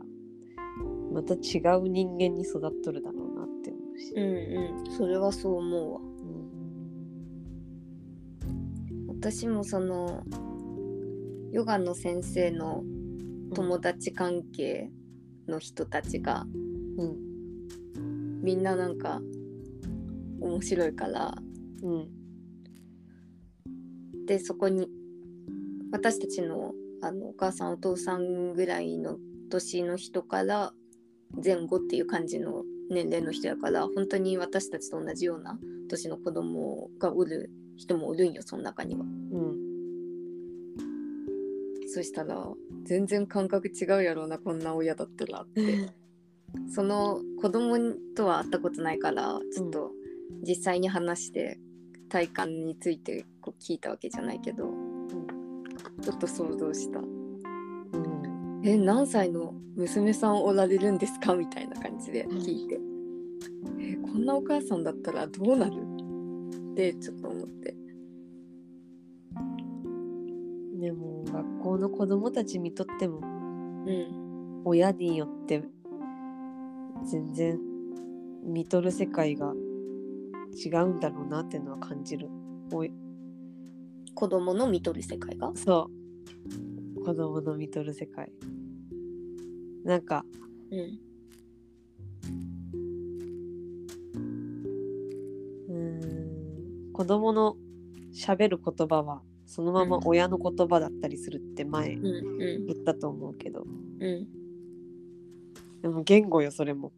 [1.13, 4.13] また違う人間に育っとるだろうなって思うし。
[4.15, 4.23] うん
[4.81, 4.91] うん。
[4.91, 6.01] それはそう思うわ。
[9.09, 10.23] 私もその
[11.51, 12.85] ヨガの先生の
[13.55, 14.91] 友達関係
[15.49, 16.47] の人たちが
[16.99, 18.43] うん。
[18.43, 19.21] みんななんか
[20.41, 21.35] 面白いから。
[21.83, 22.09] うん。
[24.27, 24.89] でそこに
[25.93, 29.19] 私たちのあのお母さんお父さんぐらいの
[29.51, 30.73] 年の人から
[31.45, 39.03] 前後っていう感じの年齢の人やから本当に私たちと同じような年の子供がおる人もおるんよその中には。
[39.03, 39.66] うん
[41.97, 42.47] そしたら
[42.85, 45.89] 全然感覚違うやろうなこんな親だったらって。
[46.69, 47.79] その子供
[48.15, 49.93] とは会ったことないからちょっと
[50.47, 51.59] 実際に話して
[52.11, 54.65] 体感についてこう聞いたわけじゃないけど
[56.03, 56.99] ちょっと想像した。
[56.99, 58.61] うん。
[58.63, 61.35] え何歳の娘さんおられるんですか？
[61.35, 62.79] みたいな感じで聞いて。
[63.81, 65.73] えこんなお母さんだったらどうなる？
[66.73, 67.75] ってちょっと思って
[71.67, 75.65] 校の子供たちにとってもうん親によって
[77.05, 77.59] 全然
[78.45, 79.53] 見とる世界が
[80.65, 82.29] 違うんだろうなっていうのは感じる。
[82.73, 82.93] おい。
[84.15, 85.51] 子供の見とる世界が？
[85.57, 85.91] そ
[86.97, 87.05] う。
[87.05, 88.31] 子供の見とる世界。
[89.85, 90.25] なんか
[90.71, 90.79] うん。
[95.69, 96.93] うーん。
[96.93, 97.57] 子供の
[98.13, 102.67] 喋る言葉はそのまま親の言葉だったりするって前うんうん。
[102.67, 103.65] 言ったと思うけど。
[104.01, 104.27] うん。
[105.83, 106.93] でも言語よそれも。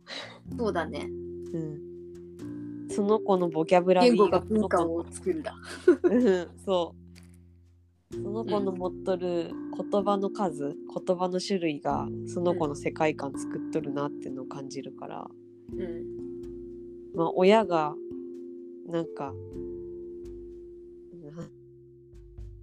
[0.57, 1.09] そうだね。
[1.53, 2.89] うん。
[2.91, 5.55] その子のボキャブラリー言語が文化を作るんだ。
[6.03, 8.15] う んそう。
[8.15, 10.75] その子の持っとる言葉の数、
[11.07, 15.31] 言葉の種類がその子の世界観作っとるなっていうのを感じるから、
[15.71, 16.07] うん。
[17.15, 17.95] まあ親が
[18.87, 19.35] なんか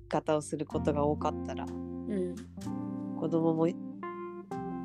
[0.07, 2.35] 方をすることが多かったらうん。
[3.19, 3.67] 子供も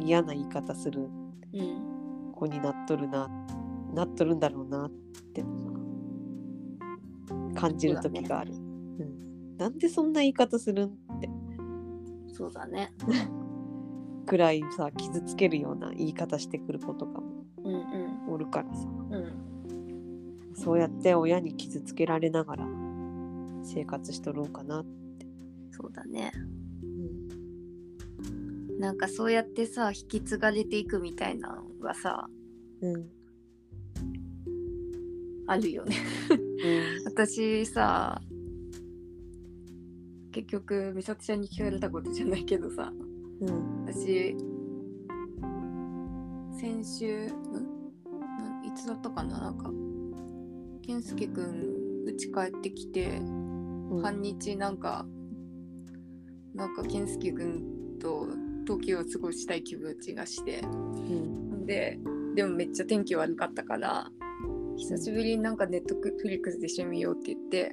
[0.01, 1.09] 嫌な言い方する
[1.53, 3.29] うん子になっとるな
[3.95, 4.91] なっとるんだろうなっ
[5.35, 5.45] て
[7.55, 11.29] 感じる時がある、うん、なんでそんな言い方するんって。
[12.33, 12.95] そうだね。
[14.25, 17.77] くらいさ傷つけるような言い方してくる子とかもうんう
[18.31, 18.33] ん。
[18.33, 18.89] おるからさ。
[19.11, 20.55] うん。
[20.55, 22.67] そうやって親に傷つけられながら
[23.63, 24.85] 生活しとろうかな、
[25.81, 26.33] そうだね。
[26.83, 26.87] う
[28.77, 28.79] ん。
[28.79, 32.29] なんかそうやってさ引き継がれていくみたいなのがさ
[32.83, 33.09] うん。
[35.47, 35.97] あるよね。
[37.07, 38.21] 私さ
[40.33, 42.93] 結局美里ちゃんに聞かれたことじゃないけどさ
[43.40, 43.87] うん。
[43.87, 44.37] 私
[46.61, 47.29] 先週ん？
[47.29, 49.38] ないつだったかな？
[49.38, 49.71] なんか
[50.87, 54.03] 健介くん家帰ってきてうん。
[54.03, 55.07] 半日なんか
[56.55, 58.27] なんか健介くんと
[58.67, 60.61] 時を過ごしたい気持ちがして。
[60.61, 61.67] うん。
[61.67, 61.99] で
[62.35, 64.11] でもめっちゃ天気悪かったから
[64.77, 67.73] 久しぶりになんかネットフリックスで一緒に見ようって言って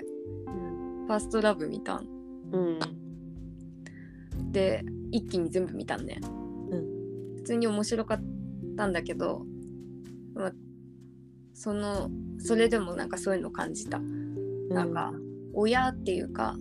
[1.07, 2.07] ファーストラブ見たん。
[2.51, 2.79] うん。
[4.51, 8.23] で一気に全部見たんね、う普通に面白かっ
[8.75, 9.45] たんだけど、
[10.35, 10.51] まあ、
[11.53, 12.09] その
[12.39, 13.99] それでもなんかそういうの感じた。
[14.69, 15.13] なんか
[15.53, 16.57] 親っていうか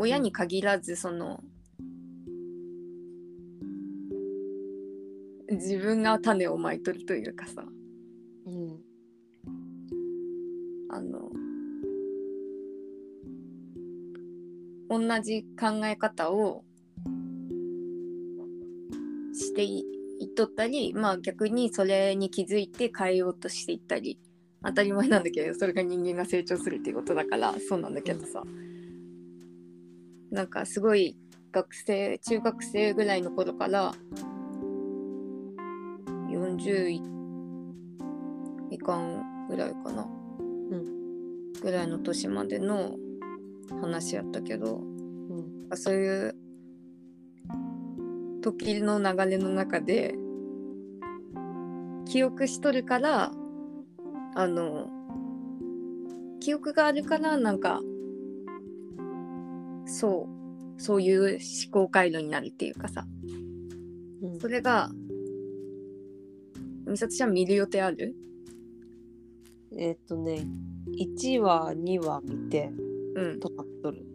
[0.00, 1.44] 親に限らずその
[5.50, 7.66] 自分が種をまいとるというかさ。
[8.46, 8.80] うん。
[10.88, 11.30] あの
[14.88, 16.64] 同じ考え方を
[19.34, 19.84] してい
[20.20, 24.18] いっとったりまあ逆にそれに気づいて変えようとしていったり
[24.64, 28.42] 当たり前なんだけどそれが人間が成長するっていうことだからそうなんだけどさ、
[30.30, 31.16] なんかすごい
[31.52, 33.92] 学生中学生ぐらいの頃から
[36.30, 37.02] 40い
[38.70, 40.06] いかんぐらいかな、
[41.60, 42.96] ぐらいの年までの
[43.80, 44.82] 話やったけどう
[45.72, 45.76] ん。
[45.76, 46.36] そういう
[48.42, 50.14] 時の流れの中で
[52.06, 53.32] 記憶しとるから
[54.34, 54.88] あの
[56.40, 57.80] 記憶があるからなんか
[59.90, 60.80] そう。
[60.80, 61.38] そういう思
[61.70, 63.06] 考回路になるっていうかさ。
[64.22, 64.40] うん。
[64.40, 64.90] それが
[66.86, 68.14] 美里ちゃん見る予定ある？
[69.76, 70.46] えっとね
[70.98, 72.70] 1話2話見て
[73.14, 73.40] うん。
[73.40, 74.06] 止まっとる。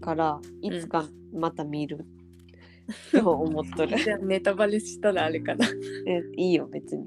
[0.00, 2.06] からいつかまた見る。
[3.12, 5.66] と思っとる、 じゃあネタバレしたらあれかな。
[6.06, 7.06] えいいよ別に。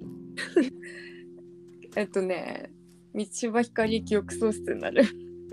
[1.98, 2.72] えっとね
[3.14, 5.04] 道場光記憶喪失になる。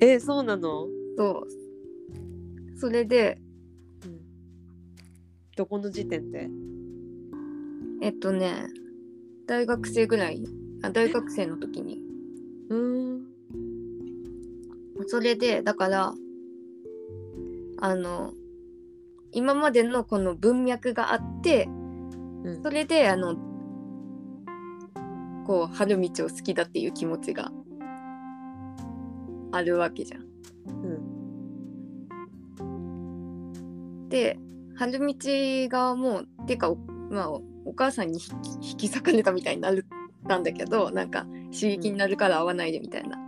[0.01, 0.87] えそうなの、
[1.17, 1.60] そう
[2.81, 3.39] それで
[4.07, 4.21] うん、
[5.55, 6.49] どこの時点で？
[8.01, 8.69] えっとね
[9.47, 10.43] 大学生ぐらい
[10.83, 12.01] あ大学生の時に。
[12.71, 13.27] うーん。
[15.07, 16.15] それでだから
[17.83, 18.33] あの
[19.33, 22.63] 今までのこの文脈があってうん。
[22.63, 23.37] それであの
[25.47, 27.53] こう春道を好きだっていう気持ちが
[29.53, 30.23] あるわけじゃん。
[30.23, 30.25] う
[30.89, 31.00] ん
[34.11, 34.39] で
[34.77, 35.15] 春道
[35.69, 36.77] がもうてかお,、
[37.11, 39.87] まあ、お母さんに引き引き裂かれたみたいになる
[40.29, 43.19] たんだけどなんか刺激になるから会わないでみたいな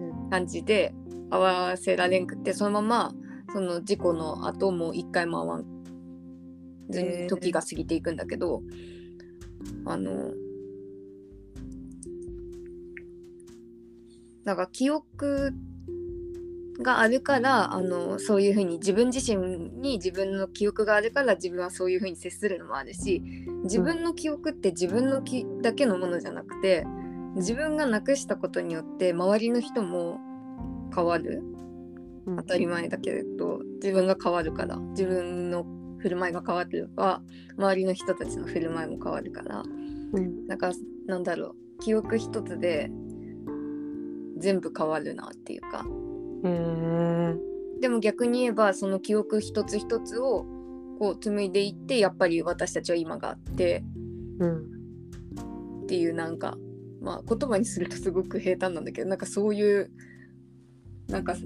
[0.00, 0.30] うん。
[0.30, 0.94] 感じで
[1.30, 3.12] 会わせられんくってそのまま
[3.52, 5.64] その事故の後もう一回も会わん
[6.90, 8.62] ずに時が過ぎていくんだけど、
[9.86, 10.30] あの
[14.44, 15.54] だから記憶
[16.80, 23.22] があるからあのそういうふうに自分自身に自分の記憶があるから自分はそういうふうに接するのもあるし
[23.64, 26.86] 自分の記憶って自分のきだけのものじゃなくて
[27.36, 30.18] 自分がなくしたことによって周りの人も
[30.94, 31.42] 変わる。
[32.26, 32.36] うん。
[32.36, 35.66] 当たり前だけれど自分が変わるから自分の
[35.98, 37.22] 振る舞いが変われば
[37.56, 39.62] 周りの人たちの振る舞いも変わるから。
[40.12, 40.46] うん。
[40.46, 40.72] なんか
[41.06, 42.90] なんだろう記憶一つで
[44.38, 45.86] 全部変わるなっていうか
[46.42, 50.44] でも逆に言えばその記憶一つ一つを
[50.98, 53.84] こう紡いでいってやっぱり私たちは今があって
[54.38, 54.72] うん
[55.84, 56.56] っていうなんか
[57.00, 59.90] まあ言葉にするとすごく平坦なんだけどなんかそういう
[61.08, 61.36] なんか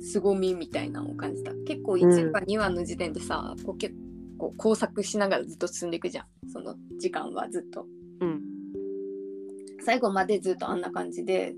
[0.00, 1.52] 凄みみたいなのを感じた。
[1.66, 3.94] 結構1話、2話の時点でさこう結
[4.38, 6.26] 構工作しながらずっと進んでいくじゃん。
[6.50, 7.86] その時間はずっと。
[8.20, 8.40] うん。
[9.80, 11.54] 最後までずっとあんな感じで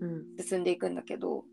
[0.00, 0.24] うん。
[0.38, 1.44] 進んでいくんだけど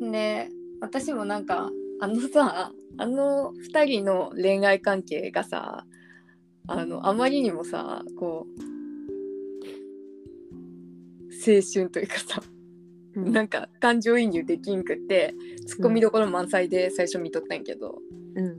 [0.00, 1.70] で私もなんか
[2.00, 5.84] あのさあの2人の恋愛関係がさ
[6.66, 8.68] あのあまりにもさこう
[11.32, 12.42] 青春というかさ
[13.14, 13.32] うん。
[13.32, 15.34] なんか感情移入できんくって
[15.66, 17.98] ツッコミどころ満載で最初見とったんやけど、
[18.34, 18.58] うん。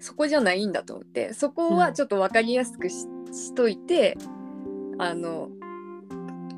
[0.00, 4.18] そこじゃないんだと思ってそこはちょっと分かりやすくししといて
[4.98, 5.48] あの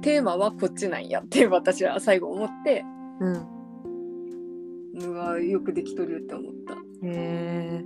[0.02, 2.84] テーマはこっちなんやって私は最後思って
[3.20, 3.55] うん
[4.96, 6.74] うわよくできとるって思った。
[6.74, 7.84] へえ。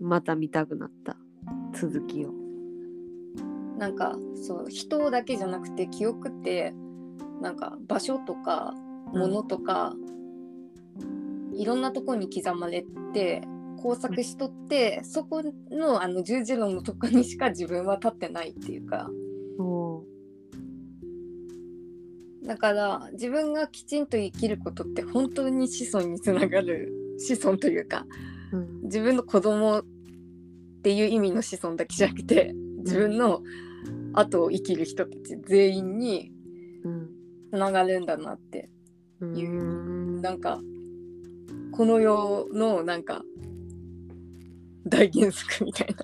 [0.00, 1.16] また見たくなった。
[1.74, 2.32] 続きを。
[3.78, 6.74] なんかそう人だけじゃなくて記憶って
[7.40, 8.74] なんか場所とか
[9.12, 9.94] 物とか、
[11.54, 12.84] いろんなとこに刻まれ
[13.14, 13.42] て
[13.80, 19.08] 工作しとってそこのあの十字路のとこにしか自分は立ってないっていうか。
[19.58, 20.04] お
[22.48, 28.06] だから自分がきちんと生きることって本当に子孫につながる子孫というか
[28.52, 28.82] うん。
[28.84, 29.84] 自分の子供っ
[30.82, 33.42] ていう意味の子孫だけじゃなくて自分の
[34.14, 36.32] 後を生きる人たち全員に
[36.84, 37.10] うん。
[37.52, 38.70] つながるんだなって
[39.20, 39.26] う。
[39.26, 39.36] ん。
[39.36, 40.58] いうなんか
[41.72, 43.22] この世のなんか
[44.86, 45.94] 大原則みたい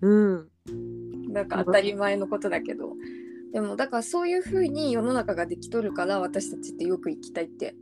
[0.00, 0.48] うん。
[1.32, 2.94] ななんか当たり前のことだけど
[3.54, 7.76] でもだからそういう風に世の中ができとるから私たちってよく生きたいって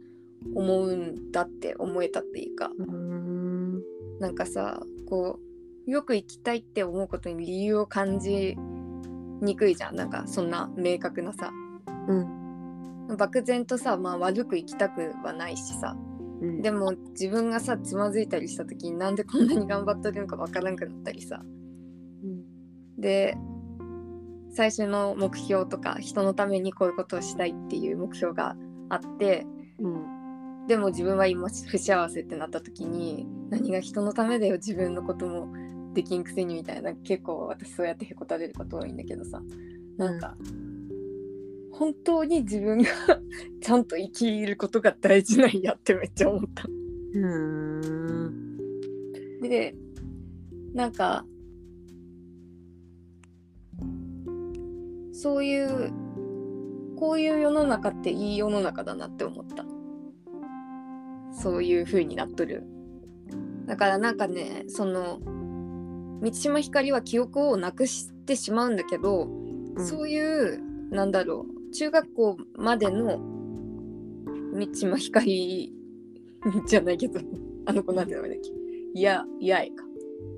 [0.54, 2.70] 思うんだって思えたっていうか。
[2.78, 3.80] うん
[4.20, 5.40] なんかさこ
[5.86, 8.56] うよく生きたいって思うことに理由を感じ
[9.40, 9.96] にくいじゃん。
[9.96, 11.50] なんかそんな明確なさ。
[12.06, 15.96] うん漠然とさ、まあ、悪く生きたくはないしさ。
[16.42, 16.60] うん。
[16.60, 21.42] でも自分がさつまずいたりした時になんでこんなに頑張っとるのかわからんくなったりさ。
[21.42, 23.00] うん。
[23.00, 23.36] で
[24.52, 28.56] 最初の目標とか人のためにこういうことをしたいっていう目標が
[28.88, 29.46] あって
[29.78, 35.52] うんでも自分は今不幸せってなった時に何が人のためだよ自分のことも
[35.92, 39.42] できんくせにみたいな結構私そうやってへこたれること多いんだけどさ。
[39.98, 40.36] なんか、
[41.70, 42.88] 本当に自分が
[43.60, 46.64] ちゃんと生きることが大事なんやってめっちゃ思った。
[47.14, 48.56] うん。
[49.42, 49.74] で
[50.72, 51.26] なんか
[55.22, 55.92] そういう
[56.96, 59.64] こういう世の中っていい世の中だなって思った。
[61.32, 62.64] そういう風になっとる。
[63.66, 65.20] だからなんかねその
[66.20, 69.28] 満島ひかりは記憶をなくしてしまうんだけど、
[69.76, 69.86] うん。
[69.86, 70.18] そうい
[70.56, 70.60] う
[70.90, 73.18] なんだろう中学校までの
[74.54, 75.72] 満島ひかり
[76.66, 77.20] じゃないけど
[77.66, 78.50] あの子なんて名前だっけ？
[78.98, 79.84] いや八重か。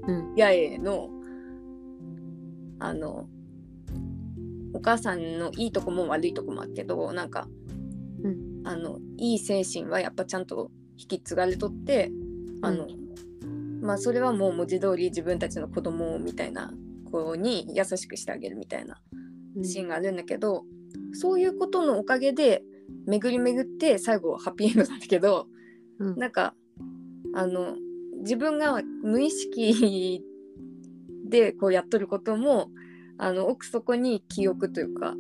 [0.09, 0.35] うん。
[0.37, 1.11] 八重の
[2.81, 3.29] あの
[4.75, 7.49] お母さんのいいとこも悪いとこもあるけどなんか、
[8.23, 8.67] うん。
[8.67, 12.11] あのいい精神はやっぱちゃんと引き継がれとって
[12.63, 12.87] あの、
[13.83, 16.73] まあそれはもう文字通り自分たちの子供みたいな
[17.11, 19.01] 子に優しくしてあげるみたいな
[19.63, 20.65] シーンがあるんだけど、
[21.13, 22.63] そういうことのおかげで
[23.07, 25.47] 巡り巡って最後ハッピーエンドなんだけど
[25.99, 26.19] うん。
[26.19, 26.55] なんか
[27.35, 27.77] あの
[28.21, 30.23] 自分が無意識
[31.29, 32.71] でこうやっとることも
[33.19, 35.15] あの奥底に記憶というか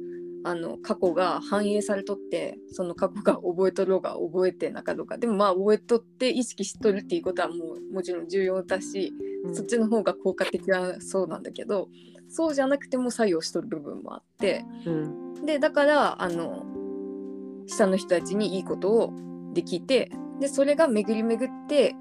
[0.46, 5.16] あの過去が反映されとってその過去が覚えとろうが覚えてなかどうか。
[5.16, 9.14] でもまあ覚えとって意識しとるっていうことはもうもちろん重要だし、
[9.44, 9.54] うん。
[9.54, 11.88] そっちの方が効果的はそうなんだけど
[12.28, 15.46] そうじゃなくても作用しとる部分もあってうん。
[15.46, 16.66] でだからあの
[17.66, 19.12] 下の人たちにいいことを
[19.54, 21.94] できてでそれが巡り巡って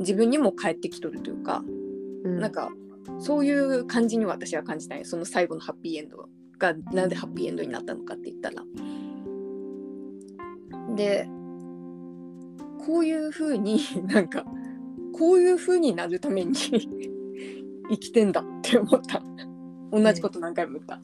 [0.00, 1.62] 自分にも返ってきとるというか、
[2.24, 2.40] うん。
[2.40, 2.70] なんか
[3.18, 6.28] そういう感じに私は感じたいその最後のハッピーエンド
[6.58, 8.62] がなんでハッピーエンドになったのかって言ったら。
[10.94, 11.28] で
[12.84, 13.78] こういうふうに
[14.08, 14.44] なんか
[15.12, 16.52] こういうふうになるために
[17.90, 19.22] 生きてんだって思った
[19.92, 21.00] 同じこと何回も言った。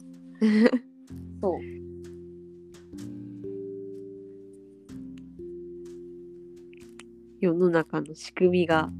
[1.41, 1.59] そう
[7.39, 8.91] 世の中の仕組みが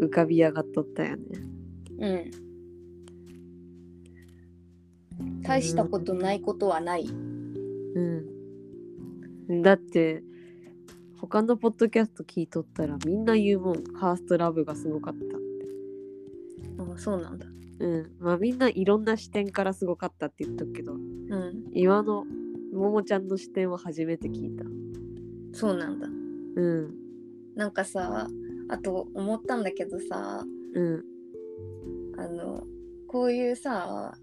[0.00, 1.24] 浮かび上がっとったよね。
[1.98, 2.30] うん。
[5.42, 7.06] 大したことないことはない。
[7.06, 7.12] う
[9.50, 9.62] ん。
[9.62, 10.24] だって
[11.18, 13.74] 他のポッドキャスト聞いとったらみんな言うもん。
[13.74, 15.36] ファーストラブがすごかったって。
[16.78, 17.46] あそうなんだ。
[17.80, 18.10] うん。
[18.18, 21.64] まあみんないろんな視点からすごかったって言っとくけど、うん。
[21.74, 22.24] 今の
[22.72, 24.64] ももちゃんの視点は初めて聞いた。
[25.52, 26.06] そうなんだ。
[26.06, 26.94] うん。
[27.54, 28.28] なんかさ、
[28.70, 30.44] あと思ったんだけどさ、
[30.74, 31.02] うん。
[32.18, 32.64] あの、
[33.08, 34.14] こういうさ、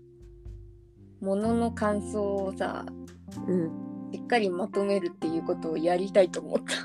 [1.19, 2.85] ものの感想をさ、
[3.47, 4.09] うん。
[4.13, 6.75] しっかりまとめるっていうことをやりたいと思った。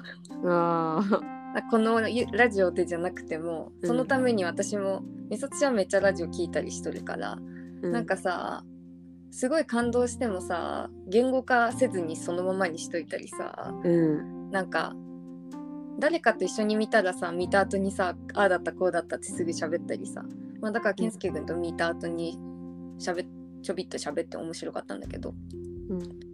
[0.44, 1.02] あ
[1.70, 7.38] このゆラジオでじゃなくても、うんそのために私も、みさとちゃんめっちゃラジオ聞いたりしとるから、
[7.82, 8.64] なんかさ
[9.30, 14.50] すごい感動してもさ言語化せずにそのままにしといたりさうん。
[14.50, 14.94] なんか
[15.98, 20.24] 誰かと一緒に見たらさ見た後にさああだったこうだったってすぐ喋ったりさ、
[20.60, 22.38] まあ、だから健介君と見た後に
[22.98, 23.26] しゃべ
[23.62, 25.34] ちょびっと喋って面白かったんだけど。
[25.88, 26.32] うん。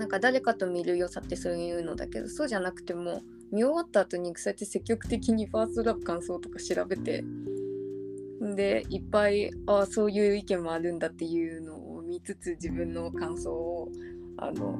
[0.00, 3.20] なんか誰かと見る良さってそういうのだけどそうじゃなくても
[3.52, 7.22] 見終わった後にそうやって積極的にファーストラブ感想とか調べて
[8.40, 13.88] でいっぱいあそういう意見もあるんだっていうのを見つつ自分の感想を
[14.38, 14.78] あの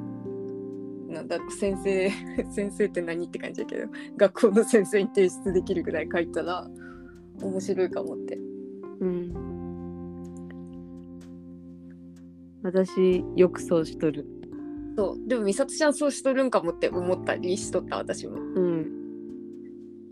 [1.11, 2.09] なんだ先生
[2.49, 3.87] 先生って何って感じだけど
[4.17, 6.69] 学校の先生に提出できるぐらい書いたら
[7.41, 8.37] 面白いかもって。
[8.99, 9.51] うん。
[12.63, 14.25] 私、よくそうしとる。
[14.95, 18.35] そうでも美里ちゃんそうしとるんかもって思ったりしとった私も。
[18.35, 18.91] うん。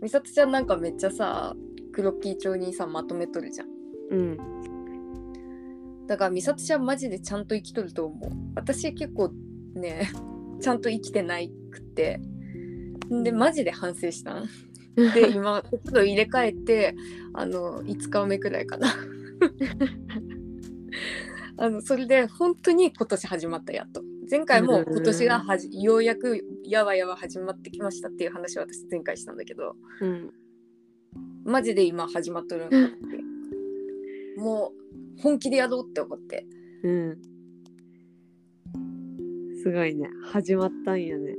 [0.02, 1.54] 美里ちゃんなんかめっちゃさ
[1.92, 3.68] クロッキー帳にさまとめとるじゃん。
[4.10, 4.36] うん。
[6.06, 8.30] だから美里ちゃんマジでちゃんと生きとると思う。
[8.56, 9.32] 私結構
[9.74, 10.10] ね
[10.60, 12.20] ちゃんと生きてないくって
[13.10, 14.48] でマジで反省したん。
[15.14, 16.94] で今ちょっと入れ替えて
[17.32, 18.94] あの5日目くらいかな。
[21.56, 24.02] あのそれで本当に今年始まったやっと。
[24.30, 30.30] 前回も今年がはじようやくやわやわ始まってきましたっていう話を私前回したんだけどうん。
[31.44, 32.96] マジで今始まっとるんだって
[34.36, 34.72] も
[35.18, 36.46] う本気でやろうって思って
[36.84, 37.18] うん。
[39.62, 40.08] すごいね。
[40.32, 41.34] 始まったんやね。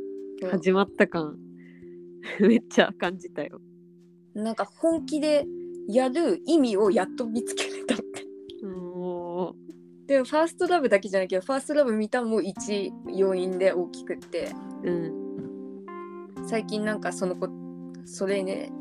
[0.51, 1.37] 始まった感。
[2.39, 3.59] めっちゃ感じたよ。
[4.33, 5.45] なんか本気で
[5.87, 8.65] やる意味をやっと見つけれたって。
[8.65, 9.55] も
[10.07, 14.51] でファーストラブだけじゃないけどファーストラブ見たも一要因で大きくって
[14.83, 15.85] う、うん。
[16.47, 17.47] 最近なんかその子
[18.05, 18.71] それね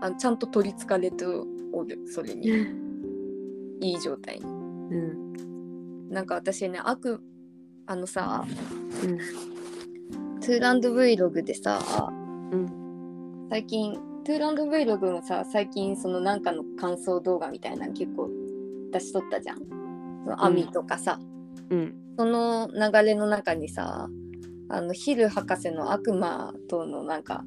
[0.00, 2.48] あちゃんと取りつかれておるそれに
[3.80, 4.44] いい状態に。
[4.46, 6.08] うん。
[6.10, 7.20] なんか私ね悪
[7.86, 8.44] あのさ
[9.02, 9.18] うん。
[10.40, 11.80] トゥーランド Vlog でさ
[12.52, 13.46] うん。
[13.50, 18.30] 最近トゥーランド Vlog もさ最近そのなんかの感想動画みたいなの結構
[18.92, 19.58] 出しとったじゃん。
[19.58, 21.18] その網とかさ、
[21.70, 21.94] うん。
[22.18, 24.08] その流れの中にさ
[24.68, 27.44] あのヒル博士の悪魔とのなんか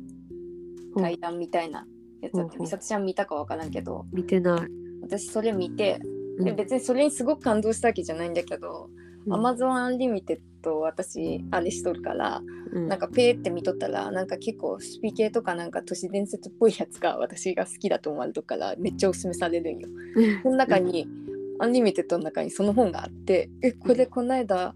[0.95, 1.85] うん対談みたいな
[2.21, 4.61] やつだってうん美里ちゃん見たかわからんけど見てない。
[5.01, 5.99] 私それ見て
[6.37, 8.89] うんで別にそれにすごく感動したわけじゃないんだけど、
[9.27, 10.39] うん Amazon Unlimited
[10.79, 19.87] 私あれしとるからうんなんかペーって見とったらなんか結構スピ系とかなんか都市伝説っぽいやつが私が好きだと思われとるからめっちゃおすすめされるんよ。
[20.43, 21.07] その中に、
[21.59, 24.75] Unlimited の中にその本があってえこれこないだ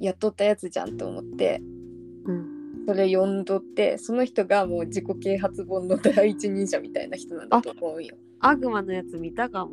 [0.00, 1.60] やっとったやつじゃんと思って
[2.26, 2.54] うん。
[2.86, 8.16] それ読んどってその人がもう自己啓発本の第一人者みたいな人なんだと思うよ。
[8.40, 9.72] 悪魔のやつ見たかも。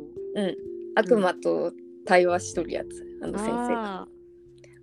[0.94, 1.72] 悪魔と
[2.04, 4.02] 対話しとるやつあの先生が。
[4.02, 4.08] あ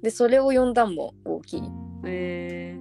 [0.02, 1.62] でそれを読んだんも大きい。
[1.62, 1.66] ー
[2.06, 2.80] え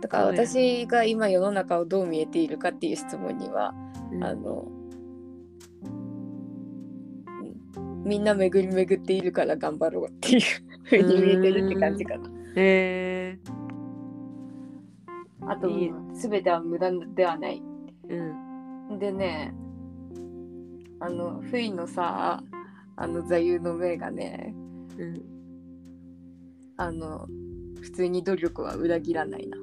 [0.00, 4.68] だから私が今世の中をどう見えているかっていう質問にはー、うんあの、
[7.76, 10.40] うんみんな巡り巡っているから頑張ろうっていう
[10.84, 12.30] ふうに見えてるって感じかな。
[12.54, 13.38] へえ
[15.46, 17.62] あといい全ては無駄ではない。
[18.08, 19.52] うんでね
[21.00, 22.42] あのフイのさ
[22.98, 24.54] あの座右の銘がね。
[24.98, 25.38] うん
[26.78, 27.26] あの
[27.80, 29.58] 普通に努力は裏切らないな。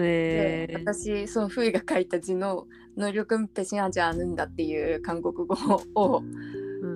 [0.00, 2.66] え私そのフイが書いた字の
[2.96, 5.56] 「能力ペシンアジャーヌンダ」っていう韓国語
[5.94, 6.22] を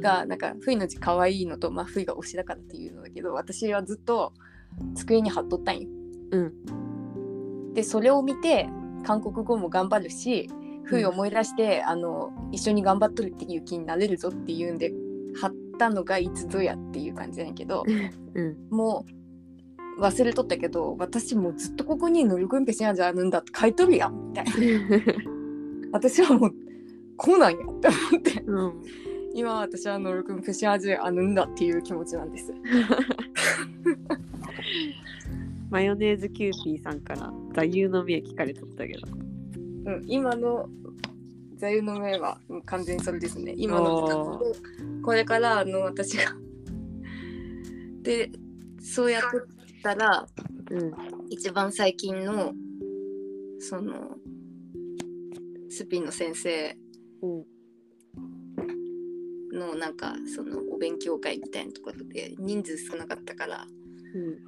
[0.00, 4.32] がなんかフイの字可愛いのと、まあ、フイが推しだからっていうのだけど私はずっと
[4.94, 5.88] 机に貼っとったんよ。
[6.30, 7.74] うん。
[7.74, 8.68] でそれを見て
[9.04, 10.48] 韓国語も頑張るし
[10.84, 14.92] フイ思い出して、あの一緒に頑張っとるっていう気になれるぞっていうんで
[15.40, 17.84] 貼ったのがいつぞやっていう感じなんやけど
[18.34, 18.56] うん。
[18.70, 19.06] も
[19.98, 24.52] う忘れとったけど私もうずっとここに「能力ペシンアジャーヌンダ」って書いとるやんみたいな。
[25.92, 26.54] 私はもう
[27.16, 28.42] こうなんやって思って。
[28.46, 28.82] うん。
[29.34, 32.52] 今私はシンアジャーヌンダっていう気持ちなんです。
[35.70, 39.00] マヨネーズキューピーさんから座右の銘聞かれとったけど。
[39.84, 40.68] うん、今の
[41.62, 43.54] 座右の銘はうん完全にそれですね。
[43.56, 44.56] 今の時間と
[45.04, 46.24] これからあの私が。
[48.02, 48.32] で
[48.80, 50.26] そうやってたら
[50.72, 50.92] うん。
[51.30, 52.52] 一番最近の
[53.60, 54.18] その
[55.68, 56.76] スピンの先生
[57.22, 57.46] うん。
[59.56, 63.68] のなんかそのお勉強会みたいなところで人数少なかったから
[64.14, 64.44] うん。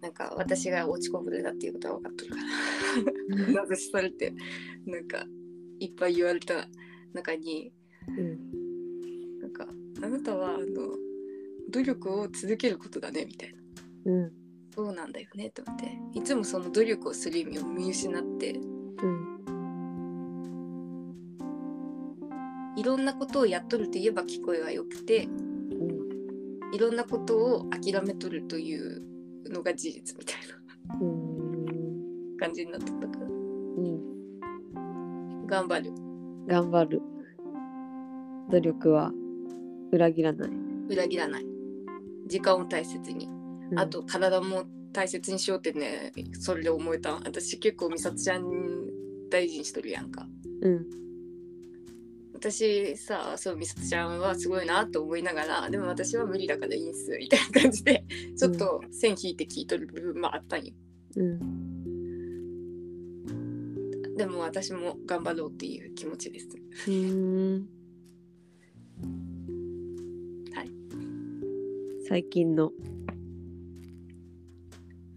[0.00, 2.36] なんか私が落ちこぼれだっていうことは分かっとるか
[3.36, 3.46] ら。
[3.52, 4.32] 名指しされて
[4.86, 5.26] なんか
[5.82, 6.68] いっぱい言われた
[7.12, 7.72] 中に
[8.08, 9.40] うん。
[9.40, 9.66] なんか
[10.02, 10.64] あなたはあの
[11.70, 14.12] 努力を続けることだねみたいな。
[14.12, 14.32] うん。
[14.74, 15.98] そうなんだよねと思って。
[16.14, 18.52] いつもその努力をする意味を見失って。
[18.52, 19.32] うん。
[22.76, 25.28] いろんなことをやっとるといえば聞こえはよくて
[26.72, 29.02] いろんなことを諦めとるという
[29.50, 30.36] のが事実みたい
[30.88, 32.36] なうん。
[32.38, 33.26] 感じになってたから。
[33.26, 34.11] うん
[35.52, 35.92] 頑張る。
[36.48, 37.02] 頑張る。
[38.50, 39.12] 努力は
[39.92, 40.50] 裏切らない、
[40.88, 41.46] 裏切らない。
[42.26, 43.28] 時間を大切に。
[43.70, 43.78] うん。
[43.78, 47.16] あと体も大切にしようってねそれで思えた。
[47.16, 48.46] 私結構美里ちゃん
[49.30, 50.26] 大事にしとるやんか。
[50.62, 50.86] うん。
[52.32, 58.06] 私さそう美里ちゃんはすごいなと思いながらでも私は無理だからいいんすみたいな感じで
[58.38, 60.72] ちょっと線引いて聞いとる部分もあったんよ。
[61.16, 61.71] うん
[64.22, 66.46] でも私も頑張ろうっていう気持ちです。
[66.86, 67.66] うん
[70.54, 70.70] はい。
[72.06, 72.70] 最近の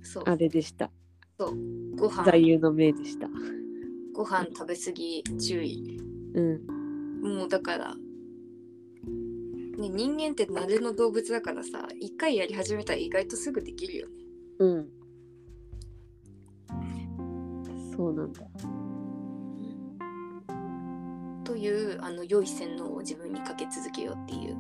[0.02, 0.24] そう。
[0.26, 0.90] あれでした。
[1.38, 2.26] ご飯。
[2.26, 3.28] 座右の銘でした。
[4.12, 6.00] ご飯食べ過ぎ注意。
[6.34, 7.38] うん。
[7.38, 8.02] もうだから、ね、
[9.88, 14.14] 人間って慣れの動物だからさ一回やり始めたら意外とすぐできるよね。
[14.58, 14.90] うん。
[17.96, 18.42] そうなんだ
[21.46, 24.58] というあの良い洗脳を自分にかけ続けようっていう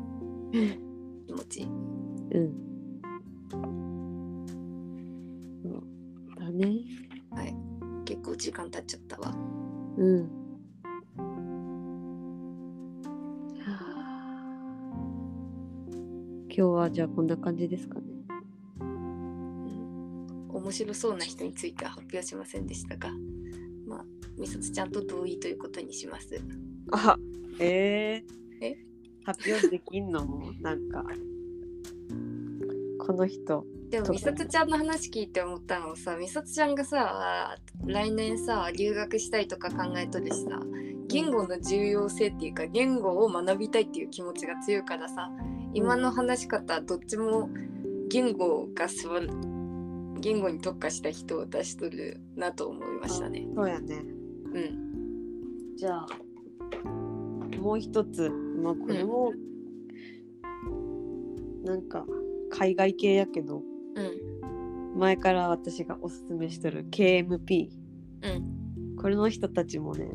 [1.27, 1.63] 気持ち。
[1.63, 2.53] うん。
[5.63, 6.67] そうだね。
[7.31, 7.55] はい。
[8.05, 9.33] 結構時間経っちゃったわ。
[9.97, 10.29] うん。
[13.59, 14.05] はあ
[16.47, 18.15] 今日はじゃあこんな感じですかね。
[20.53, 23.09] 面白そうな人については発表しませんでしたが
[23.85, 24.05] まあ
[24.37, 26.41] みさつちゃんと同意ということにします
[26.91, 27.17] あ
[27.59, 28.77] えー、え？
[29.23, 30.25] 発表できんの？
[30.25, 31.03] もなんか。
[32.99, 33.65] この人。
[33.89, 37.55] でもみさつちゃんの話聞いて思ったのはさみさつちゃんがさ
[37.85, 40.59] 来年さ留学したいとか考えとるしさ
[41.07, 45.29] 言語の重要性っていうか言語を学びたいっていう気持ちが強いからさ
[45.73, 47.49] 今の話し方どっちも
[48.09, 49.21] 言語がすば
[50.19, 53.45] 言語に特化した人を出しとるなと思いましたね。
[53.55, 54.03] そうやね。
[54.53, 55.75] うん。
[55.75, 56.07] じゃあ
[57.59, 59.33] もう一つまあこれも、
[61.63, 62.05] なんか
[62.51, 63.61] 海外系やけど
[63.95, 64.99] うん。
[64.99, 67.69] 前から私がおすすめしてる KMP
[68.21, 68.95] うん。
[68.97, 70.09] これの人たちもね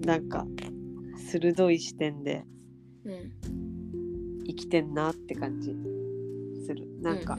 [0.00, 0.46] なんか
[1.30, 2.44] 鋭い視点で
[3.04, 3.32] うん。
[4.46, 5.74] 生きてんなって感じ
[6.64, 7.36] するなんか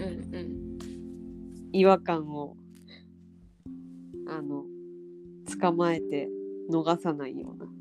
[1.71, 2.55] 違和感を
[4.27, 4.63] あの
[5.59, 6.29] 捕まえて
[6.69, 7.65] 逃さないような。
[7.65, 7.73] うん。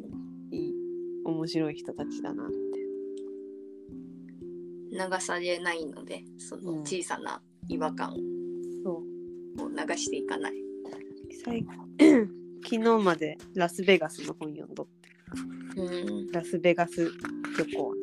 [0.00, 0.54] うん。
[0.54, 0.74] いい
[1.24, 2.56] 面白い人たちだなって。
[4.90, 8.14] 流されないのでその小さな違和感
[8.84, 9.02] そ
[9.58, 9.64] う。
[9.64, 10.54] を流していかない。
[11.44, 11.64] 最
[12.64, 15.80] 昨日までラスベガスの本読んどって。
[15.80, 16.30] うん。
[16.32, 17.10] ラスベガス
[17.56, 17.94] 旅行。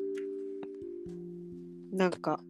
[1.92, 2.42] なんか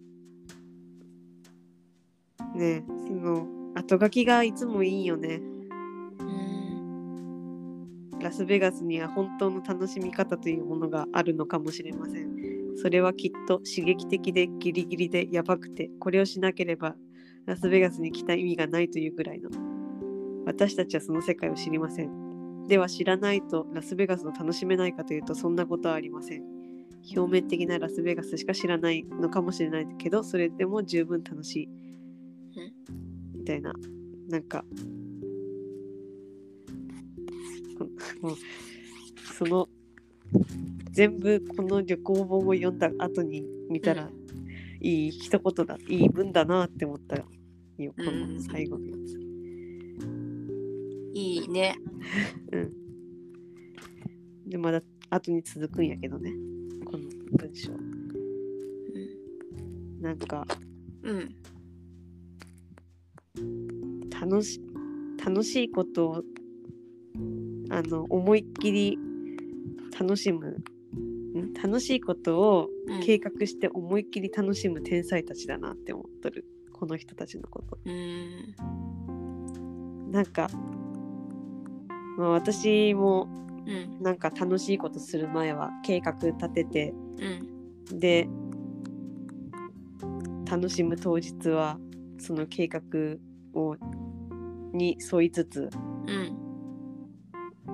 [2.56, 5.42] ねその後書きがいつもいいよね。
[6.20, 8.10] うん。
[8.20, 12.76] ラスベガスには本当の楽しみ方というものがあるのかもしれません。
[12.78, 16.96] それはきっと刺激的でギリギリでやばくてこれをしなければ
[17.46, 19.50] ラスベガスに来た意味がないというぐらいの。
[20.46, 22.66] 私たちはその世界を知りません。
[22.68, 26.44] では知らないとラスベガスを楽しめないかというとそんなことはありません。
[27.16, 31.70] 表面的なラスベガスしか知らないのかもしれないけどそれでも十分楽しい
[33.46, 33.72] みたいな。
[34.28, 34.66] なんか。
[37.78, 37.86] こ
[38.22, 38.36] もう
[39.38, 39.70] その
[40.92, 44.10] 全部この旅行本を読んだ後に見たら、
[44.82, 47.26] いい一言だいい文だなって思ったよ。
[47.78, 48.80] この最後。
[48.80, 49.20] のやつ、
[51.14, 51.76] いいね。
[52.52, 52.72] うん。
[54.50, 54.82] でまだ
[55.12, 56.34] 後に続くんやけどね。
[56.84, 57.04] この
[57.38, 57.72] 文章。
[60.02, 60.48] なんか。
[61.04, 61.55] うん
[64.20, 64.62] 楽し
[65.24, 66.24] 楽しいことを
[67.70, 68.98] あの思いっきり
[70.00, 70.48] 楽しむ。
[70.48, 71.54] ん？
[71.54, 73.02] 楽しいことをうん。
[73.02, 76.46] 計画して思いっきり楽しむ天才たちだなって思っとる。
[76.72, 77.78] この人たちのこと。
[77.86, 78.56] うん。
[80.12, 80.48] なんか、
[82.18, 83.28] まあ、私も
[83.68, 84.04] うん。
[84.04, 86.94] なんか楽しいことする前は計画立てて
[87.92, 88.00] うん。
[88.00, 88.30] で
[90.50, 91.80] 楽しむ当日は
[92.18, 92.82] その計画
[93.54, 93.76] を
[94.74, 95.70] に沿いつつ
[96.08, 96.46] うん。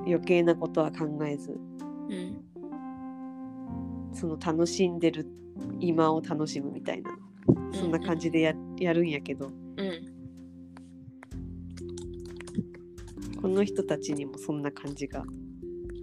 [0.05, 1.51] 余計なことは考えず
[2.09, 2.41] うん。
[4.13, 5.27] その楽しんでる
[5.79, 7.11] 今を楽しむみたいな
[7.73, 10.11] そんな感じでや,、やるんやけどうん。
[13.41, 15.23] この人たちにもそんな感じが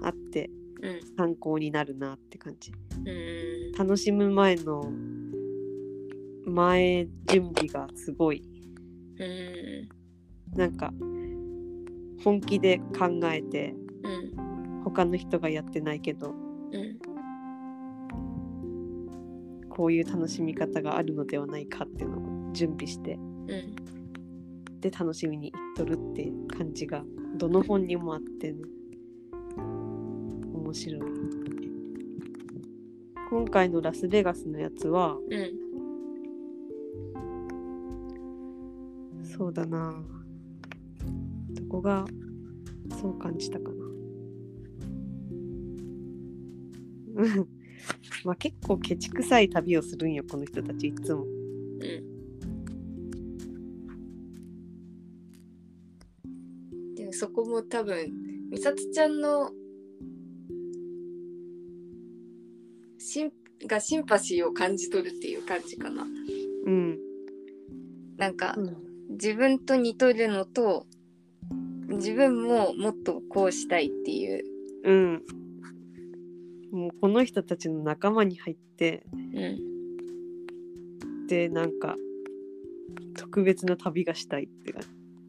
[0.03, 1.01] あってうん。
[1.17, 2.73] 参考になるなって感じ。
[3.05, 3.73] うん。
[3.77, 4.93] 楽しむ前の
[6.49, 8.43] 前準備がすごい。
[9.19, 10.59] うん。
[10.59, 10.93] なんか
[12.25, 14.09] 本気で考えてう
[14.81, 14.83] ん。
[14.85, 16.33] 他の人がやってないけどう
[16.79, 16.99] ん。
[19.69, 24.81] こういう楽しみ方があるのではないかっていうのを準備してうん。
[24.81, 27.03] で楽しみに行っとるっていう感じが
[27.37, 28.63] どの本にもあってね。
[30.55, 31.01] 面白い。
[33.31, 35.68] 今回のラスベガスのやつはうん
[39.39, 39.95] そうだな。
[41.51, 42.05] どこが
[43.01, 43.85] そう感じたかな。
[47.15, 47.49] う ん
[48.25, 51.25] まあ結構ケチくさい旅をするんよこの人たちいつも。
[56.97, 58.13] でもそこも多分
[58.51, 59.53] 美里ちゃんの
[62.99, 63.33] シン
[63.69, 66.05] がシンパシーを感じ取るっていう感じかな。
[66.65, 66.99] うん、
[68.17, 70.87] なんかうん、自分と似とるのと
[71.89, 74.45] 自分ももっとこうしたいっていう、
[74.85, 75.23] うん。
[76.71, 79.17] もうこの人たちの仲間に入ってう
[81.15, 81.97] ん、でなんか
[83.17, 84.81] 特別な旅がしたいってか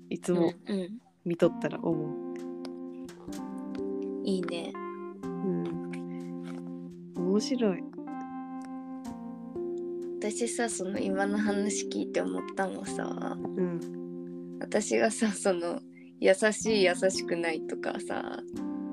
[0.09, 0.89] いつもうんうん
[1.25, 2.29] 見とったら思う。
[4.25, 4.71] いいね
[5.23, 7.13] うん。
[7.15, 7.83] 面白い。
[10.31, 13.03] 私さその今の話聞いて思ったのさ
[13.35, 14.59] うん。
[14.59, 15.79] 私がさその
[16.19, 18.39] 優しい優しくないとかさ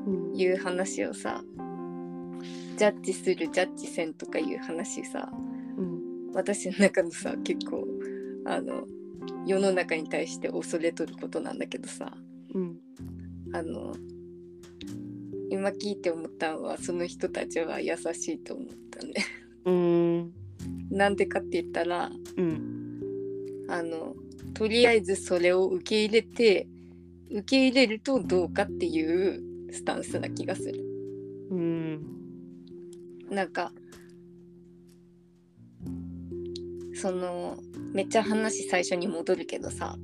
[0.06, 0.34] うん。
[0.34, 1.42] いう話をさ
[2.78, 5.28] ジャッジするジャッジせんとかいう話さ
[5.76, 6.32] うん。
[6.32, 7.84] 私の中のさ結構
[8.46, 8.84] あの
[9.46, 12.16] 世の中に対して恐れとることなんだけどさ
[12.54, 12.78] うん。
[13.52, 13.94] あの
[15.50, 19.12] 今聞いて思ったのはその人たちは優しいと思ったね。
[20.96, 20.98] うん。
[20.98, 23.00] なんでかって言ったらうん。
[23.68, 24.14] あの
[24.54, 26.66] とりあえずそれを受け入れて
[27.30, 30.80] 受け入れるとどうかっていうスタンスな気がする。
[31.50, 32.00] うん。
[33.30, 33.72] なんか
[36.94, 37.58] その
[37.92, 39.96] めっちゃ話最初に戻るけどさ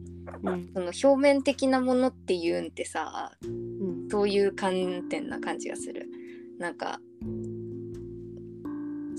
[0.43, 0.71] うん。
[0.75, 4.09] その表面的なものっていうんってさうん。
[4.11, 6.09] そういう観点な感じがする。
[6.59, 7.01] なんか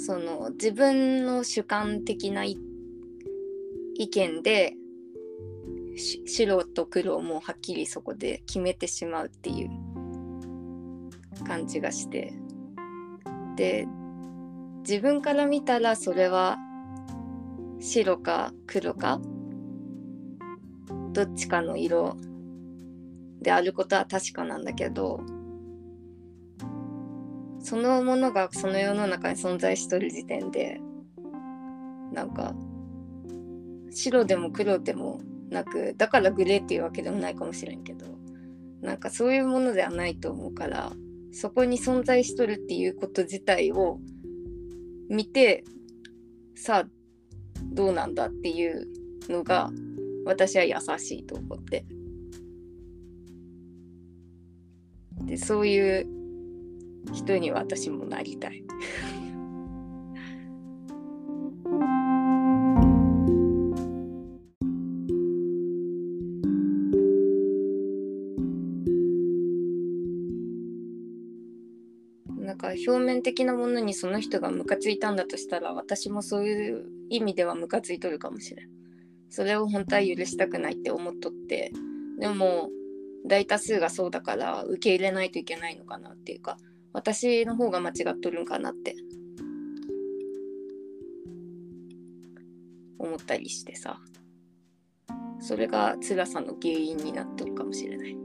[0.05, 2.57] その自分の主観的な意
[4.09, 4.73] 見で
[6.25, 9.69] 白と黒をもうはっきりそこで決めてしまうっていう
[11.45, 12.33] 感じがして。
[13.55, 13.87] で
[14.79, 16.57] 自分から見たらそれは
[17.79, 19.21] 白か黒か
[21.13, 22.17] どっちかの色
[23.41, 25.21] であることは確かなんだけど
[27.63, 30.81] そのものがその世の中に存在しとる時点で
[32.11, 32.53] なんか
[33.89, 38.05] 白でも黒でもなくだからグレーっていうわけでもないかもしれんけど
[38.81, 40.91] なんかそういうものではないと思うから
[41.31, 43.99] そこに存在しとるっていうこと自体を
[45.09, 45.63] 見て
[46.55, 46.85] さあ
[47.71, 48.87] どうなんだっていう
[49.29, 49.71] のが
[50.25, 51.85] 私は優しいと思って。
[55.25, 56.22] でそういう
[57.11, 58.63] 人に私もなりたい。
[72.37, 78.69] なんか表面的なものにその人がムカついたんだとしたら私もそういう意味ではムカついとるかもしれん。
[79.29, 81.71] それを本当は許したくないって思っとって
[82.19, 82.69] でも
[83.25, 86.57] 大多数がそうだから受け入れないといけないのかなっていうか
[86.93, 88.95] 私の方が間違っとるんかなって。
[92.99, 93.99] 思ったりしてさ。
[95.39, 98.17] それが辛さの原因になっとるかもしれない。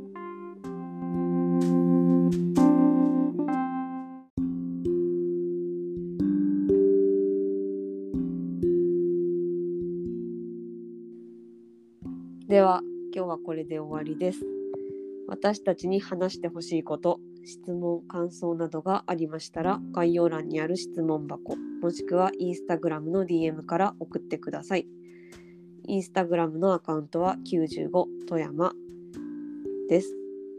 [12.49, 12.83] では
[13.15, 14.47] 今日はこれで終わりです。
[15.27, 17.21] 私たちに話してほしいこと。
[17.49, 24.87] 質問感想などがありましたら概要欄にある質問箱もしくはインスタグラムの DM から送ってください。
[25.87, 27.91] インスタグラムのアカウントは95
[28.29, 28.73] 富山
[29.89, 30.15] です、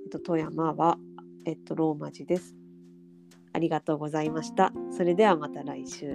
[0.06, 0.98] えっと、富山は、
[1.46, 2.56] えっと、ローマ字です。
[3.54, 4.74] ありがとうございました。
[4.90, 6.14] それではまた来週。